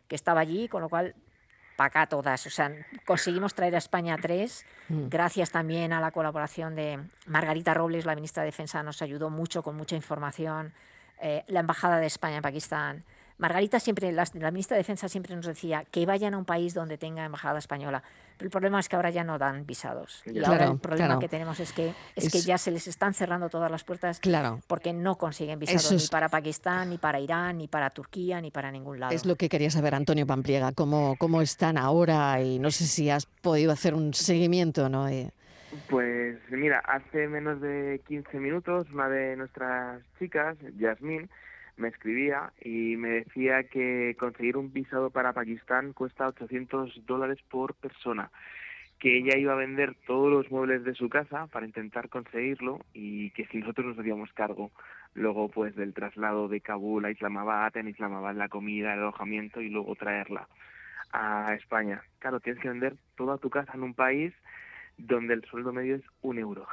que 0.08 0.16
estaba 0.16 0.40
allí, 0.40 0.68
con 0.68 0.82
lo 0.82 0.88
cual 0.88 1.14
para 1.76 1.88
acá 1.88 2.06
todas. 2.06 2.46
O 2.46 2.50
sea, 2.50 2.72
conseguimos 3.04 3.54
traer 3.54 3.74
a 3.74 3.78
España 3.78 4.16
tres, 4.20 4.64
mm. 4.88 5.08
gracias 5.08 5.50
también 5.50 5.92
a 5.92 6.00
la 6.00 6.10
colaboración 6.10 6.74
de 6.74 7.00
Margarita 7.26 7.74
Robles, 7.74 8.06
la 8.06 8.14
ministra 8.14 8.42
de 8.42 8.48
Defensa, 8.48 8.82
nos 8.82 9.02
ayudó 9.02 9.30
mucho 9.30 9.62
con 9.62 9.76
mucha 9.76 9.94
información. 9.94 10.72
Eh, 11.20 11.44
la 11.48 11.60
Embajada 11.60 11.98
de 11.98 12.06
España 12.06 12.36
en 12.36 12.42
Pakistán, 12.42 13.04
Margarita 13.38 13.80
siempre, 13.80 14.12
la, 14.12 14.24
ministra 14.50 14.76
de 14.76 14.80
Defensa 14.80 15.08
siempre 15.08 15.36
nos 15.36 15.46
decía 15.46 15.84
que 15.90 16.06
vayan 16.06 16.34
a 16.34 16.38
un 16.38 16.44
país 16.44 16.72
donde 16.72 16.96
tenga 16.96 17.24
embajada 17.24 17.58
española. 17.58 18.02
Pero 18.38 18.46
el 18.46 18.50
problema 18.50 18.80
es 18.80 18.88
que 18.88 18.96
ahora 18.96 19.10
ya 19.10 19.24
no 19.24 19.38
dan 19.38 19.66
visados. 19.66 20.22
Y 20.26 20.42
ahora 20.42 20.66
el 20.66 20.78
problema 20.78 21.18
que 21.18 21.28
tenemos 21.28 21.60
es 21.60 21.72
que, 21.72 21.92
es, 22.14 22.30
que 22.30 22.40
ya 22.40 22.56
se 22.58 22.70
les 22.70 22.86
están 22.86 23.14
cerrando 23.14 23.48
todas 23.48 23.70
las 23.70 23.84
puertas 23.84 24.20
porque 24.66 24.92
no 24.92 25.16
consiguen 25.16 25.58
visados 25.58 25.92
ni 25.92 26.08
para 26.08 26.28
Pakistán, 26.28 26.90
ni 26.90 26.98
para 26.98 27.20
Irán, 27.20 27.58
ni 27.58 27.68
para 27.68 27.90
Turquía, 27.90 28.40
ni 28.40 28.50
para 28.50 28.70
ningún 28.70 29.00
lado. 29.00 29.12
Es 29.14 29.26
lo 29.26 29.36
que 29.36 29.48
quería 29.48 29.70
saber, 29.70 29.94
Antonio 29.94 30.26
Pampliega, 30.26 30.72
cómo, 30.72 31.16
cómo 31.18 31.42
están 31.42 31.78
ahora 31.78 32.40
y 32.40 32.58
no 32.58 32.70
sé 32.70 32.84
si 32.84 33.10
has 33.10 33.26
podido 33.26 33.72
hacer 33.72 33.94
un 33.94 34.14
seguimiento, 34.14 34.88
¿no? 34.88 35.06
Pues 35.88 36.38
mira, 36.50 36.78
hace 36.78 37.28
menos 37.28 37.60
de 37.60 38.00
15 38.06 38.38
minutos 38.38 38.86
una 38.92 39.08
de 39.08 39.36
nuestras 39.36 40.00
chicas, 40.18 40.56
Yasmín, 40.78 41.28
me 41.76 41.88
escribía 41.88 42.52
y 42.60 42.96
me 42.96 43.08
decía 43.10 43.64
que 43.64 44.16
conseguir 44.18 44.56
un 44.56 44.72
visado 44.72 45.10
para 45.10 45.32
Pakistán 45.32 45.92
cuesta 45.92 46.28
800 46.28 47.06
dólares 47.06 47.38
por 47.50 47.74
persona, 47.74 48.30
que 48.98 49.18
ella 49.18 49.36
iba 49.36 49.52
a 49.52 49.56
vender 49.56 49.94
todos 50.06 50.30
los 50.30 50.50
muebles 50.50 50.84
de 50.84 50.94
su 50.94 51.08
casa 51.08 51.46
para 51.48 51.66
intentar 51.66 52.08
conseguirlo 52.08 52.80
y 52.94 53.30
que 53.30 53.46
si 53.46 53.58
nosotros 53.58 53.86
nos 53.86 53.98
hacíamos 53.98 54.32
cargo 54.32 54.70
luego 55.14 55.48
pues 55.48 55.74
del 55.76 55.94
traslado 55.94 56.48
de 56.48 56.60
Kabul 56.60 57.04
a 57.04 57.10
Islamabad, 57.10 57.76
en 57.76 57.88
Islamabad 57.88 58.34
la 58.34 58.48
comida, 58.48 58.94
el 58.94 59.00
alojamiento 59.00 59.60
y 59.60 59.68
luego 59.68 59.94
traerla 59.96 60.48
a 61.12 61.54
España. 61.54 62.02
Claro, 62.18 62.40
tienes 62.40 62.62
que 62.62 62.68
vender 62.68 62.96
toda 63.16 63.38
tu 63.38 63.50
casa 63.50 63.72
en 63.74 63.82
un 63.82 63.94
país 63.94 64.32
donde 64.98 65.34
el 65.34 65.44
sueldo 65.44 65.72
medio 65.72 65.96
es 65.96 66.02
un 66.22 66.38
euro. 66.38 66.66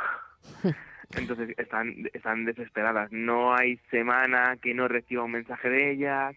Entonces 1.16 1.58
están, 1.58 2.10
están 2.14 2.46
desesperadas. 2.46 3.12
No 3.12 3.56
hay 3.56 3.78
semana 3.90 4.58
que 4.62 4.74
no 4.74 4.88
reciba 4.88 5.24
un 5.24 5.32
mensaje 5.32 5.70
de 5.70 5.92
ellas. 5.92 6.36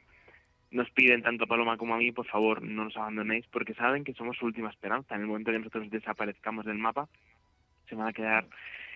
Nos 0.71 0.91
piden 0.91 1.23
tanto 1.23 1.45
a 1.45 1.47
Paloma 1.47 1.77
como 1.77 1.95
a 1.95 1.99
mí, 1.99 2.13
por 2.13 2.27
favor, 2.27 2.63
no 2.63 2.85
nos 2.85 2.97
abandonéis, 2.97 3.47
porque 3.53 3.75
saben 3.75 4.05
que 4.05 4.15
somos 4.15 4.37
su 4.37 4.47
última 4.47 4.71
esperanza. 4.71 5.15
En 5.15 5.23
el 5.23 5.27
momento 5.29 5.53
que 5.53 5.59
nosotros 5.59 5.91
desaparezcamos 5.91 6.67
del 6.67 6.79
mapa, 6.79 7.09
se 7.89 7.95
van 7.95 8.09
a 8.09 8.13
quedar 8.13 8.47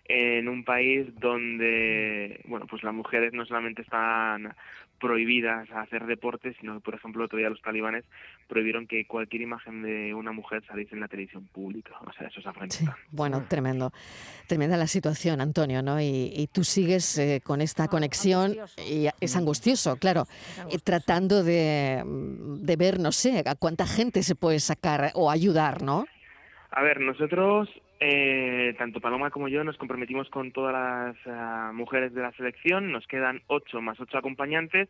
en 0.04 0.48
un 0.48 0.64
país 0.64 1.06
donde, 1.20 2.40
bueno, 2.46 2.66
pues 2.66 2.82
las 2.82 2.94
mujeres 2.94 3.32
no 3.32 3.44
solamente 3.46 3.82
están 3.82 4.54
prohibidas 5.00 5.68
a 5.70 5.80
hacer 5.80 6.04
deporte, 6.04 6.54
sino 6.60 6.74
que, 6.74 6.80
por 6.80 6.94
ejemplo, 6.94 7.24
otro 7.24 7.38
día 7.38 7.48
los 7.48 7.62
talibanes 7.62 8.04
prohibieron 8.48 8.86
que 8.86 9.06
cualquier 9.06 9.42
imagen 9.42 9.82
de 9.82 10.14
una 10.14 10.30
mujer 10.30 10.62
saliese 10.66 10.94
en 10.94 11.00
la 11.00 11.08
televisión 11.08 11.46
pública. 11.46 11.94
O 12.06 12.12
sea, 12.12 12.28
eso 12.28 12.40
es 12.40 12.46
Afganistán. 12.46 12.94
bueno, 13.10 13.44
tremendo. 13.48 13.92
Tremenda 14.46 14.76
la 14.76 14.86
situación, 14.86 15.40
Antonio, 15.40 15.82
¿no? 15.82 16.00
Y, 16.00 16.48
tú 16.52 16.64
sigues 16.64 17.18
eh, 17.18 17.40
con 17.42 17.60
esta 17.60 17.88
conexión 17.88 18.56
y 18.76 19.06
es 19.20 19.36
angustioso, 19.36 19.96
claro, 19.96 20.26
eh, 20.70 20.78
tratando 20.82 21.42
de, 21.42 22.02
de 22.04 22.76
ver, 22.76 22.98
no 22.98 23.12
sé, 23.12 23.42
a 23.46 23.54
cuánta 23.54 23.86
gente 23.86 24.22
se 24.22 24.34
puede 24.34 24.60
sacar 24.60 25.12
o 25.14 25.30
ayudar, 25.30 25.82
¿no? 25.82 26.06
A 26.72 26.82
ver, 26.82 27.00
nosotros 27.00 27.68
eh, 28.02 28.74
tanto 28.78 29.00
Paloma 29.00 29.30
como 29.30 29.48
yo 29.48 29.62
nos 29.62 29.76
comprometimos 29.76 30.30
con 30.30 30.52
todas 30.52 30.72
las 30.72 31.16
ah, 31.26 31.70
mujeres 31.74 32.14
de 32.14 32.22
la 32.22 32.32
selección, 32.32 32.90
nos 32.90 33.06
quedan 33.06 33.42
ocho 33.46 33.82
más 33.82 34.00
ocho 34.00 34.16
acompañantes 34.16 34.88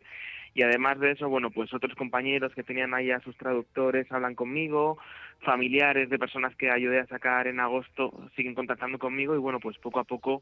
y 0.53 0.63
además 0.63 0.97
de 0.99 1.11
eso, 1.11 1.27
bueno, 1.27 1.51
pues 1.51 1.73
otros 1.73 1.93
compañeros 1.95 2.53
que 2.55 2.63
tenían 2.63 2.93
ahí 2.93 3.11
a 3.11 3.19
sus 3.19 3.35
traductores 3.35 4.09
hablan 4.11 4.35
conmigo, 4.35 4.97
familiares 5.41 6.09
de 6.09 6.19
personas 6.19 6.55
que 6.55 6.71
ayudé 6.71 6.99
a 6.99 7.07
sacar 7.07 7.47
en 7.47 7.59
agosto 7.59 8.13
siguen 8.35 8.55
contactando 8.55 8.97
conmigo 8.97 9.35
y 9.35 9.39
bueno, 9.39 9.59
pues 9.59 9.77
poco 9.77 9.99
a 9.99 10.05
poco 10.05 10.41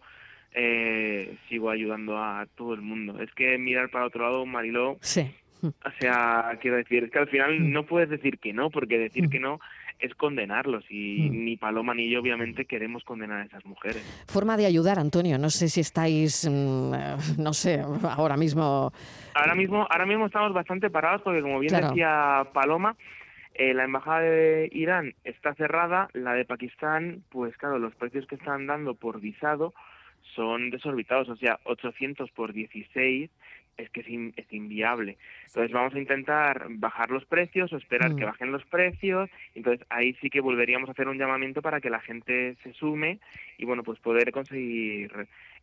eh, 0.52 1.38
sigo 1.48 1.72
ayudando 1.72 2.18
a 2.18 2.46
todo 2.56 2.76
el 2.76 2.82
mundo. 2.82 3.20
Es 3.20 3.32
que 3.34 3.58
mirar 3.58 3.90
para 3.90 4.06
otro 4.06 4.24
lado, 4.24 4.46
Mariló, 4.46 4.98
sí. 5.02 5.32
o 5.64 5.92
sea, 6.00 6.56
quiero 6.62 6.78
decir, 6.78 7.04
es 7.04 7.12
que 7.12 7.20
al 7.20 7.30
final 7.30 7.60
mm. 7.60 7.72
no 7.72 7.84
puedes 7.84 8.10
decir 8.10 8.38
que 8.38 8.54
no, 8.54 8.70
porque 8.70 9.00
decir 9.00 9.26
mm. 9.26 9.30
que 9.30 9.40
no 9.40 9.60
es 10.00 10.16
condenarlos 10.16 10.86
y 10.90 11.30
mm. 11.30 11.46
ni 11.46 11.58
Paloma 11.58 11.94
ni 11.94 12.10
yo 12.10 12.22
obviamente 12.22 12.66
queremos 12.66 13.04
condenar 13.04 13.42
a 13.42 13.46
esas 13.46 13.66
mujeres. 13.66 14.02
Forma 14.28 14.58
de 14.58 14.66
ayudar, 14.66 14.98
Antonio, 14.98 15.38
no 15.38 15.50
sé 15.50 15.70
si 15.70 15.82
estáis, 15.82 16.48
mm, 16.50 16.94
eh, 16.94 17.16
no 17.38 17.54
sé, 17.54 17.82
ahora 18.04 18.38
mismo... 18.38 18.92
Ahora 19.34 19.56
mismo, 19.56 19.88
ahora 19.90 20.06
mismo 20.06 20.26
estamos 20.28 20.54
bastante 20.54 20.90
parados 20.90 21.22
porque 21.22 21.42
como 21.42 21.60
bien 21.60 21.74
decía 21.74 22.48
Paloma, 22.54 22.96
eh, 23.54 23.74
la 23.74 23.84
embajada 23.84 24.22
de 24.22 24.70
Irán 24.72 25.16
está 25.24 25.54
cerrada, 25.56 26.10
la 26.14 26.34
de 26.34 26.46
Pakistán, 26.46 27.24
pues 27.30 27.56
claro, 27.58 27.78
los 27.78 27.94
precios 27.96 28.26
que 28.26 28.36
están 28.36 28.68
dando 28.68 28.96
por 28.96 29.20
visado 29.20 29.74
son 30.36 30.70
desorbitados, 30.70 31.30
o 31.30 31.36
sea, 31.36 31.60
800 31.64 32.32
por 32.32 32.54
16 32.54 33.30
es 33.80 33.90
que 33.92 34.02
es, 34.02 34.54
inviable. 34.54 35.18
Entonces 35.48 35.72
vamos 35.72 35.94
a 35.96 36.00
intentar 36.00 36.68
bajar 36.70 37.12
los 37.12 37.26
precios 37.26 37.72
o 37.72 37.78
esperar 37.78 38.16
que 38.16 38.24
mm. 38.24 38.28
bajen 38.28 38.52
los 38.52 38.66
precios. 38.66 39.30
Entonces 39.56 39.86
ahí 39.90 40.14
sí 40.22 40.30
que 40.30 40.42
volveríamos 40.42 40.90
a 40.90 40.92
hacer 40.92 41.08
un 41.08 41.18
llamamiento 41.18 41.62
para 41.62 41.80
que 41.80 41.90
la 41.90 42.02
gente 42.02 42.56
se 42.64 42.74
sume 42.74 43.20
y 43.58 43.66
bueno, 43.66 43.84
pues 43.84 44.00
poder 44.00 44.32
conseguir 44.32 45.12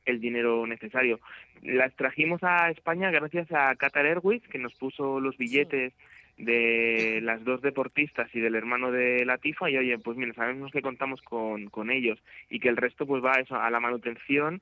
el 0.07 0.21
dinero 0.21 0.67
necesario. 0.67 1.21
Las 1.63 1.95
trajimos 1.95 2.43
a 2.43 2.71
España 2.71 3.11
gracias 3.11 3.51
a 3.53 3.75
Qatar 3.77 4.07
Airways 4.07 4.43
que 4.49 4.59
nos 4.59 4.75
puso 4.75 5.21
los 5.21 5.37
billetes 5.37 5.93
de 6.37 7.21
las 7.23 7.43
dos 7.45 7.63
deportistas 7.63 8.29
y 8.35 8.41
del 8.41 8.55
hermano 8.55 8.91
de 8.91 9.25
Latifa 9.25 9.71
y 9.71 9.77
oye, 9.79 9.99
pues 9.99 10.17
mira, 10.17 10.35
sabemos 10.35 10.71
que 10.71 10.83
contamos 10.83 11.23
con, 11.23 11.69
con 11.71 11.91
ellos 11.91 12.19
y 12.51 12.61
que 12.61 12.69
el 12.69 12.77
resto 12.77 13.07
pues 13.07 13.25
va 13.25 13.35
a 13.37 13.41
eso, 13.41 13.57
a 13.57 13.71
la 13.71 13.81
manutención 13.81 14.61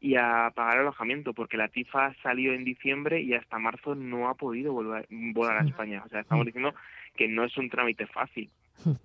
y 0.00 0.16
a 0.16 0.50
pagar 0.54 0.78
alojamiento, 0.78 1.32
porque 1.32 1.56
la 1.56 1.68
TIFA 1.68 2.16
salió 2.24 2.52
en 2.52 2.64
diciembre 2.64 3.22
y 3.22 3.34
hasta 3.34 3.60
marzo 3.60 3.94
no 3.94 4.28
ha 4.28 4.34
podido 4.34 4.72
volver, 4.72 5.06
volar 5.10 5.58
a 5.58 5.68
España. 5.68 6.02
O 6.04 6.08
sea, 6.08 6.20
estamos 6.20 6.44
diciendo 6.44 6.74
que 7.16 7.28
no 7.28 7.44
es 7.44 7.56
un 7.56 7.70
trámite 7.70 8.08
fácil. 8.08 8.50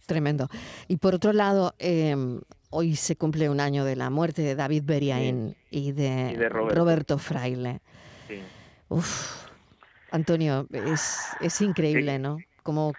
Tremendo. 0.07 0.49
Y 0.87 0.97
por 0.97 1.13
otro 1.13 1.33
lado, 1.33 1.75
em, 1.77 2.41
hoy 2.71 2.95
se 2.95 3.15
cumple 3.15 3.47
un 3.47 3.59
año 3.59 3.85
de 3.85 3.95
la 3.95 4.09
muerte 4.09 4.41
de 4.41 4.55
David 4.55 4.83
Beriaín 4.85 5.55
y, 5.69 5.91
de 5.91 6.49
Roberto. 6.49 7.19
Fraile. 7.19 7.79
Sí. 8.27 8.41
Uf, 8.89 9.46
Antonio, 10.11 10.67
es, 10.71 11.19
es 11.41 11.61
increíble, 11.61 12.19
¿no? 12.19 12.37
Cómo, 12.63 12.93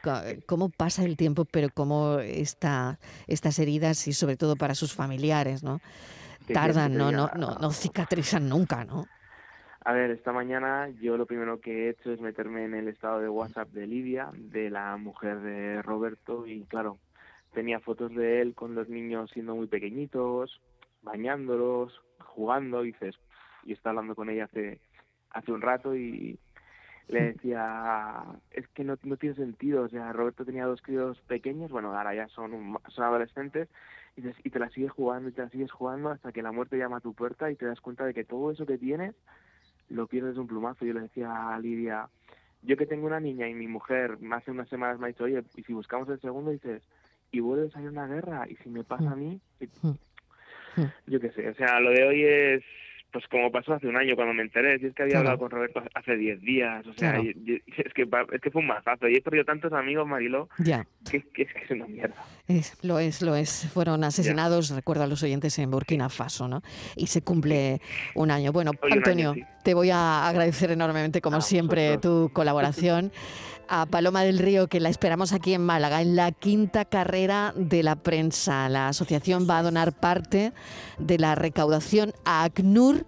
cómo, 0.47 0.71
pasa 0.71 1.05
el 1.05 1.17
tiempo, 1.17 1.45
pero 1.45 1.69
cómo 1.73 2.21
está, 2.21 2.99
estas 3.27 3.59
heridas 3.59 4.09
y 4.09 4.15
sobre 4.15 4.37
todo 4.37 4.57
para 4.57 4.75
sus 4.75 4.95
familiares, 4.95 5.63
¿no? 5.63 5.81
tardan, 6.53 6.97
no, 6.97 7.13
no, 7.13 7.31
no, 7.37 7.57
no 7.61 7.71
cicatrizan 7.71 8.49
nunca, 8.49 8.85
¿no? 8.85 9.07
A 9.85 9.93
ver, 9.93 10.11
esta 10.11 10.33
mañana 10.33 10.89
yo 11.01 11.17
lo 11.17 11.27
primero 11.27 11.61
que 11.61 11.87
he 11.87 11.91
hecho 11.91 12.13
es 12.13 12.21
meterme 12.21 12.65
en 12.65 12.75
el 12.75 12.89
estado 12.89 13.21
de 13.21 13.29
WhatsApp 13.29 13.69
de 13.71 13.87
Lidia, 13.87 14.31
de 14.35 14.71
la 14.71 14.97
mujer 14.97 15.41
de 15.41 15.83
Roberto, 15.83 16.47
y 16.47 16.63
claro, 16.65 16.99
tenía 17.55 17.81
fotos 17.81 18.15
de 18.15 18.43
él 18.43 18.55
con 18.55 18.75
los 18.75 18.89
niños 18.89 19.31
siendo 19.33 19.55
muy 19.55 19.67
pequeñitos, 19.67 20.61
bañándolos, 21.03 22.03
jugando, 22.19 22.85
y 22.85 22.93
dices, 22.93 23.15
y 23.65 23.73
está 23.73 23.91
hablando 23.91 24.15
con 24.15 24.29
ella 24.29 24.45
hace, 24.45 24.81
hace 25.31 25.53
un 25.53 25.63
rato 25.63 25.97
y 25.97 26.39
le 27.09 27.33
decía, 27.33 28.23
es 28.51 28.69
que 28.69 28.85
no, 28.85 28.99
no 29.03 29.17
tiene 29.17 29.35
sentido, 29.35 29.83
o 29.83 29.89
sea, 29.89 30.13
Roberto 30.13 30.45
tenía 30.45 30.67
dos 30.67 30.83
críos 30.83 31.19
pequeños, 31.23 31.71
bueno, 31.71 31.97
ahora 31.97 32.15
ya 32.15 32.29
son, 32.29 32.79
son 32.89 33.05
adolescentes, 33.05 33.69
y 34.17 34.51
te, 34.51 34.59
la 34.59 34.69
sigues 34.71 34.91
jugando 34.91 35.29
y 35.29 35.33
te 35.33 35.43
la 35.43 35.49
sigues 35.49 35.71
jugando 35.71 36.11
hasta 36.11 36.33
que 36.33 36.43
la 36.43 36.53
muerte 36.53 36.77
llama 36.77 36.99
a 36.99 37.01
tu 37.01 37.15
puerta 37.15 37.51
y 37.51 37.57
te 37.57 37.67
das 37.67 37.81
cuenta 37.81 38.05
de 38.05 38.15
que 38.15 38.25
todo 38.25 38.51
eso 38.51 38.67
que 38.67 38.77
tienes 38.77 39.15
lo 39.89 40.07
pierdes 40.07 40.35
de 40.35 40.41
un 40.41 40.49
plumazo. 40.49 40.85
Yo 40.85 40.93
le 40.93 41.03
decía 41.03 41.55
a 41.55 41.59
Lidia, 41.61 42.09
yo 42.63 42.77
que 42.77 42.87
tengo 42.87 43.07
una 43.07 43.21
niña 43.21 43.49
y 43.49 43.55
mi 43.55 43.69
mujer 43.69 44.19
hace 44.33 44.51
unas 44.51 44.69
semanas 44.69 44.99
me 44.99 45.07
ha 45.07 45.09
dicho, 45.09 45.25
oye, 45.25 45.45
y 45.55 45.63
si 45.63 45.73
buscamos 45.73 46.09
el 46.09 46.21
segundo, 46.21 46.51
dices, 46.51 46.83
y 47.31 47.41
vuelves 47.41 47.75
a 47.77 47.81
ir 47.81 47.89
a 47.89 47.91
una 47.91 48.07
guerra, 48.07 48.47
y 48.49 48.57
si 48.57 48.71
me 48.71 48.83
pasa 48.83 49.13
a 49.13 49.17
mí, 49.17 49.41
yo 51.07 51.21
qué 51.21 51.31
sé, 51.31 51.49
o 51.49 51.55
sea, 51.55 51.79
lo 51.79 51.91
de 51.91 52.05
hoy 52.05 52.25
es 52.25 52.65
pues 53.13 53.27
como 53.29 53.51
pasó 53.51 53.75
hace 53.75 53.87
un 53.87 53.97
año 53.97 54.15
cuando 54.15 54.35
me 54.35 54.43
enteré, 54.43 54.79
si 54.79 54.87
es 54.87 54.95
que 54.95 55.03
había 55.03 55.19
hablado 55.19 55.39
con 55.39 55.51
Roberto 55.51 55.83
hace 55.95 56.17
10 56.17 56.41
días, 56.43 56.87
o 56.87 56.93
sea, 56.93 57.19
es, 57.19 57.35
que, 57.95 58.03
es 58.33 58.41
que 58.41 58.51
fue 58.51 58.61
un 58.61 58.69
mazazo 58.69 59.09
y 59.09 59.17
he 59.17 59.23
perdido 59.23 59.45
tantos 59.45 59.73
amigos, 59.73 60.07
Mariló, 60.07 60.49
ya. 60.59 60.87
Que, 61.11 61.23
que, 61.23 61.43
es 61.43 61.53
que 61.53 61.65
es 61.65 61.71
una 61.71 61.87
mierda. 61.87 62.15
lo 62.83 62.99
es, 62.99 63.23
lo 63.23 63.35
es. 63.35 63.67
Fueron 63.73 64.05
asesinados, 64.05 64.71
recuerdo 64.71 65.05
a 65.05 65.07
los 65.07 65.23
oyentes, 65.23 65.59
en 65.59 65.71
Burkina 65.71 66.09
Faso, 66.09 66.49
¿no? 66.49 66.63
Y 66.97 67.07
se 67.09 67.23
cumple 67.23 67.81
un 68.15 68.31
año. 68.31 68.53
Bueno, 68.53 68.73
Antonio, 68.91 69.35
te 69.63 69.75
voy 69.75 69.91
a 69.91 70.29
agradecer 70.29 70.71
enormemente, 70.71 71.21
como 71.21 71.41
siempre, 71.41 71.99
tu 71.99 72.31
colaboración. 72.33 73.13
a 73.71 73.85
Paloma 73.85 74.23
del 74.23 74.39
Río, 74.39 74.67
que 74.67 74.81
la 74.81 74.89
esperamos 74.89 75.35
aquí 75.35 75.53
en 75.53 75.61
Málaga, 75.61 76.01
en 76.01 76.17
la 76.17 76.33
quinta 76.33 76.87
carrera 76.87 77.53
de 77.55 77.83
la 77.83 77.97
prensa. 77.97 78.69
La 78.71 78.89
asociación 78.89 79.47
va 79.49 79.59
a 79.59 79.63
donar 79.63 79.93
parte 79.93 80.55
de 80.99 81.19
la 81.19 81.35
recaudación 81.35 82.15
a 82.25 82.45
ACNUR 82.45 83.07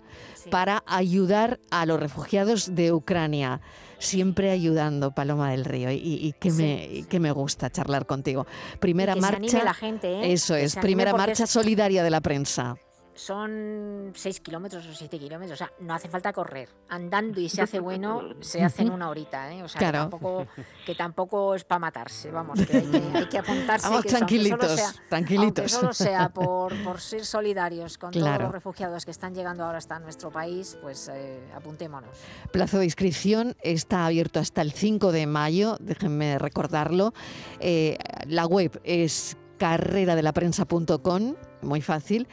para 0.50 0.82
ayudar 0.86 1.60
a 1.70 1.86
los 1.86 1.98
refugiados 1.98 2.74
de 2.74 2.92
Ucrania. 2.92 3.60
Siempre 4.00 4.50
ayudando, 4.50 5.12
Paloma 5.12 5.52
del 5.52 5.64
Río, 5.64 5.90
y, 5.92 6.34
que, 6.40 6.50
me, 6.50 7.04
que 7.08 7.20
me 7.20 7.30
gusta 7.30 7.70
charlar 7.70 8.06
contigo. 8.06 8.46
Primera 8.80 9.14
marcha. 9.14 9.62
la 9.62 9.74
gente, 9.74 10.08
¿eh? 10.08 10.32
Eso 10.32 10.56
es, 10.56 10.74
primera 10.76 11.12
marcha 11.12 11.46
solidaria 11.46 12.02
de 12.02 12.10
la 12.10 12.20
prensa 12.20 12.76
son 13.20 14.12
6 14.14 14.40
kilómetros 14.40 14.86
o 14.86 14.94
7 14.94 15.18
kilómetros, 15.18 15.60
o 15.60 15.64
sea, 15.64 15.72
no 15.80 15.94
hace 15.94 16.08
falta 16.08 16.32
correr. 16.32 16.68
Andando 16.88 17.40
y 17.40 17.48
se 17.48 17.60
hace 17.60 17.78
bueno, 17.78 18.22
se 18.40 18.62
hace 18.64 18.82
en 18.82 18.90
una 18.90 19.10
horita, 19.10 19.52
¿eh? 19.52 19.62
O 19.62 19.68
sea, 19.68 19.78
que, 19.78 19.92
tampoco, 19.92 20.46
que 20.86 20.94
tampoco 20.94 21.54
es 21.54 21.64
para 21.64 21.80
matarse, 21.80 22.30
vamos, 22.30 22.58
que 22.64 22.78
hay 22.78 23.26
que, 23.28 23.38
apuntarse. 23.38 23.88
Vamos, 23.88 24.06
tranquilitos, 24.06 24.72
sea, 24.72 24.92
tranquilitos. 25.08 25.70
solo 25.70 25.92
sea 25.92 26.28
por, 26.34 26.74
por 26.82 27.00
ser 27.00 27.26
solidarios 27.26 27.98
con 27.98 28.10
todos 28.12 28.38
los 28.38 28.52
refugiados 28.52 29.04
que 29.04 29.10
están 29.10 29.34
llegando 29.34 29.64
ahora 29.64 29.78
hasta 29.78 29.98
nuestro 29.98 30.30
país, 30.30 30.78
pues 30.80 31.10
eh, 31.12 31.40
apuntémonos. 31.54 32.16
Plazo 32.52 32.78
de 32.78 32.86
inscripción 32.86 33.54
está 33.62 34.06
abierto 34.06 34.40
hasta 34.40 34.62
el 34.62 34.72
5 34.72 35.12
de 35.12 35.26
mayo, 35.26 35.76
déjenme 35.78 36.38
recordarlo. 36.38 37.12
Eh, 37.58 37.98
la 38.26 38.46
web 38.46 38.80
es 38.84 39.36
carreradela.prensa.com, 39.58 41.34
muy 41.60 41.82
fácil 41.82 42.26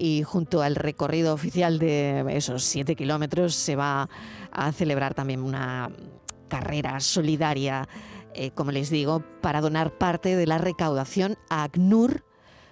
y 0.00 0.22
junto 0.22 0.62
al 0.62 0.76
recorrido 0.76 1.34
oficial 1.34 1.78
de 1.78 2.24
esos 2.30 2.64
siete 2.64 2.96
kilómetros 2.96 3.54
se 3.54 3.76
va 3.76 4.08
a 4.50 4.72
celebrar 4.72 5.12
también 5.12 5.42
una 5.42 5.90
carrera 6.48 6.98
solidaria, 7.00 7.86
eh, 8.32 8.50
como 8.52 8.72
les 8.72 8.88
digo, 8.88 9.22
para 9.42 9.60
donar 9.60 9.98
parte 9.98 10.36
de 10.36 10.46
la 10.46 10.56
recaudación 10.56 11.36
a 11.50 11.64
ACNUR 11.64 12.24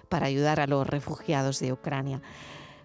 para 0.09 0.25
ayudar 0.25 0.59
a 0.59 0.65
los 0.65 0.87
refugiados 0.87 1.59
de 1.59 1.71
Ucrania. 1.71 2.23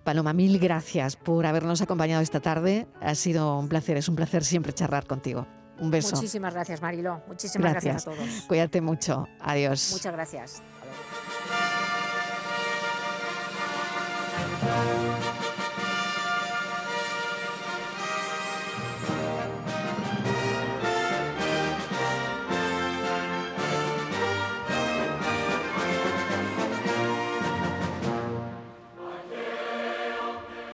Paloma, 0.05 0.35
mil 0.35 0.59
gracias 0.59 1.17
por 1.17 1.47
habernos 1.47 1.81
acompañado 1.81 2.21
esta 2.23 2.41
tarde. 2.41 2.87
Ha 3.01 3.15
sido 3.15 3.59
un 3.59 3.71
placer, 3.71 3.97
es 3.97 4.11
un 4.11 4.17
placer 4.17 4.45
siempre 4.45 4.75
charlar 4.75 5.07
contigo. 5.07 5.47
Un 5.81 5.91
beso. 5.91 6.17
Muchísimas 6.17 6.53
gracias, 6.53 6.83
Marilo. 6.83 7.23
Muchísimas 7.27 7.73
gracias, 7.73 8.05
gracias 8.05 8.15
a 8.15 8.27
todos. 8.27 8.45
Cuídate 8.47 8.83
mucho. 8.83 9.27
Adiós. 9.41 9.89
Muchas 9.93 10.13
gracias. 10.13 10.63
thank 14.65 15.19
you 15.19 15.24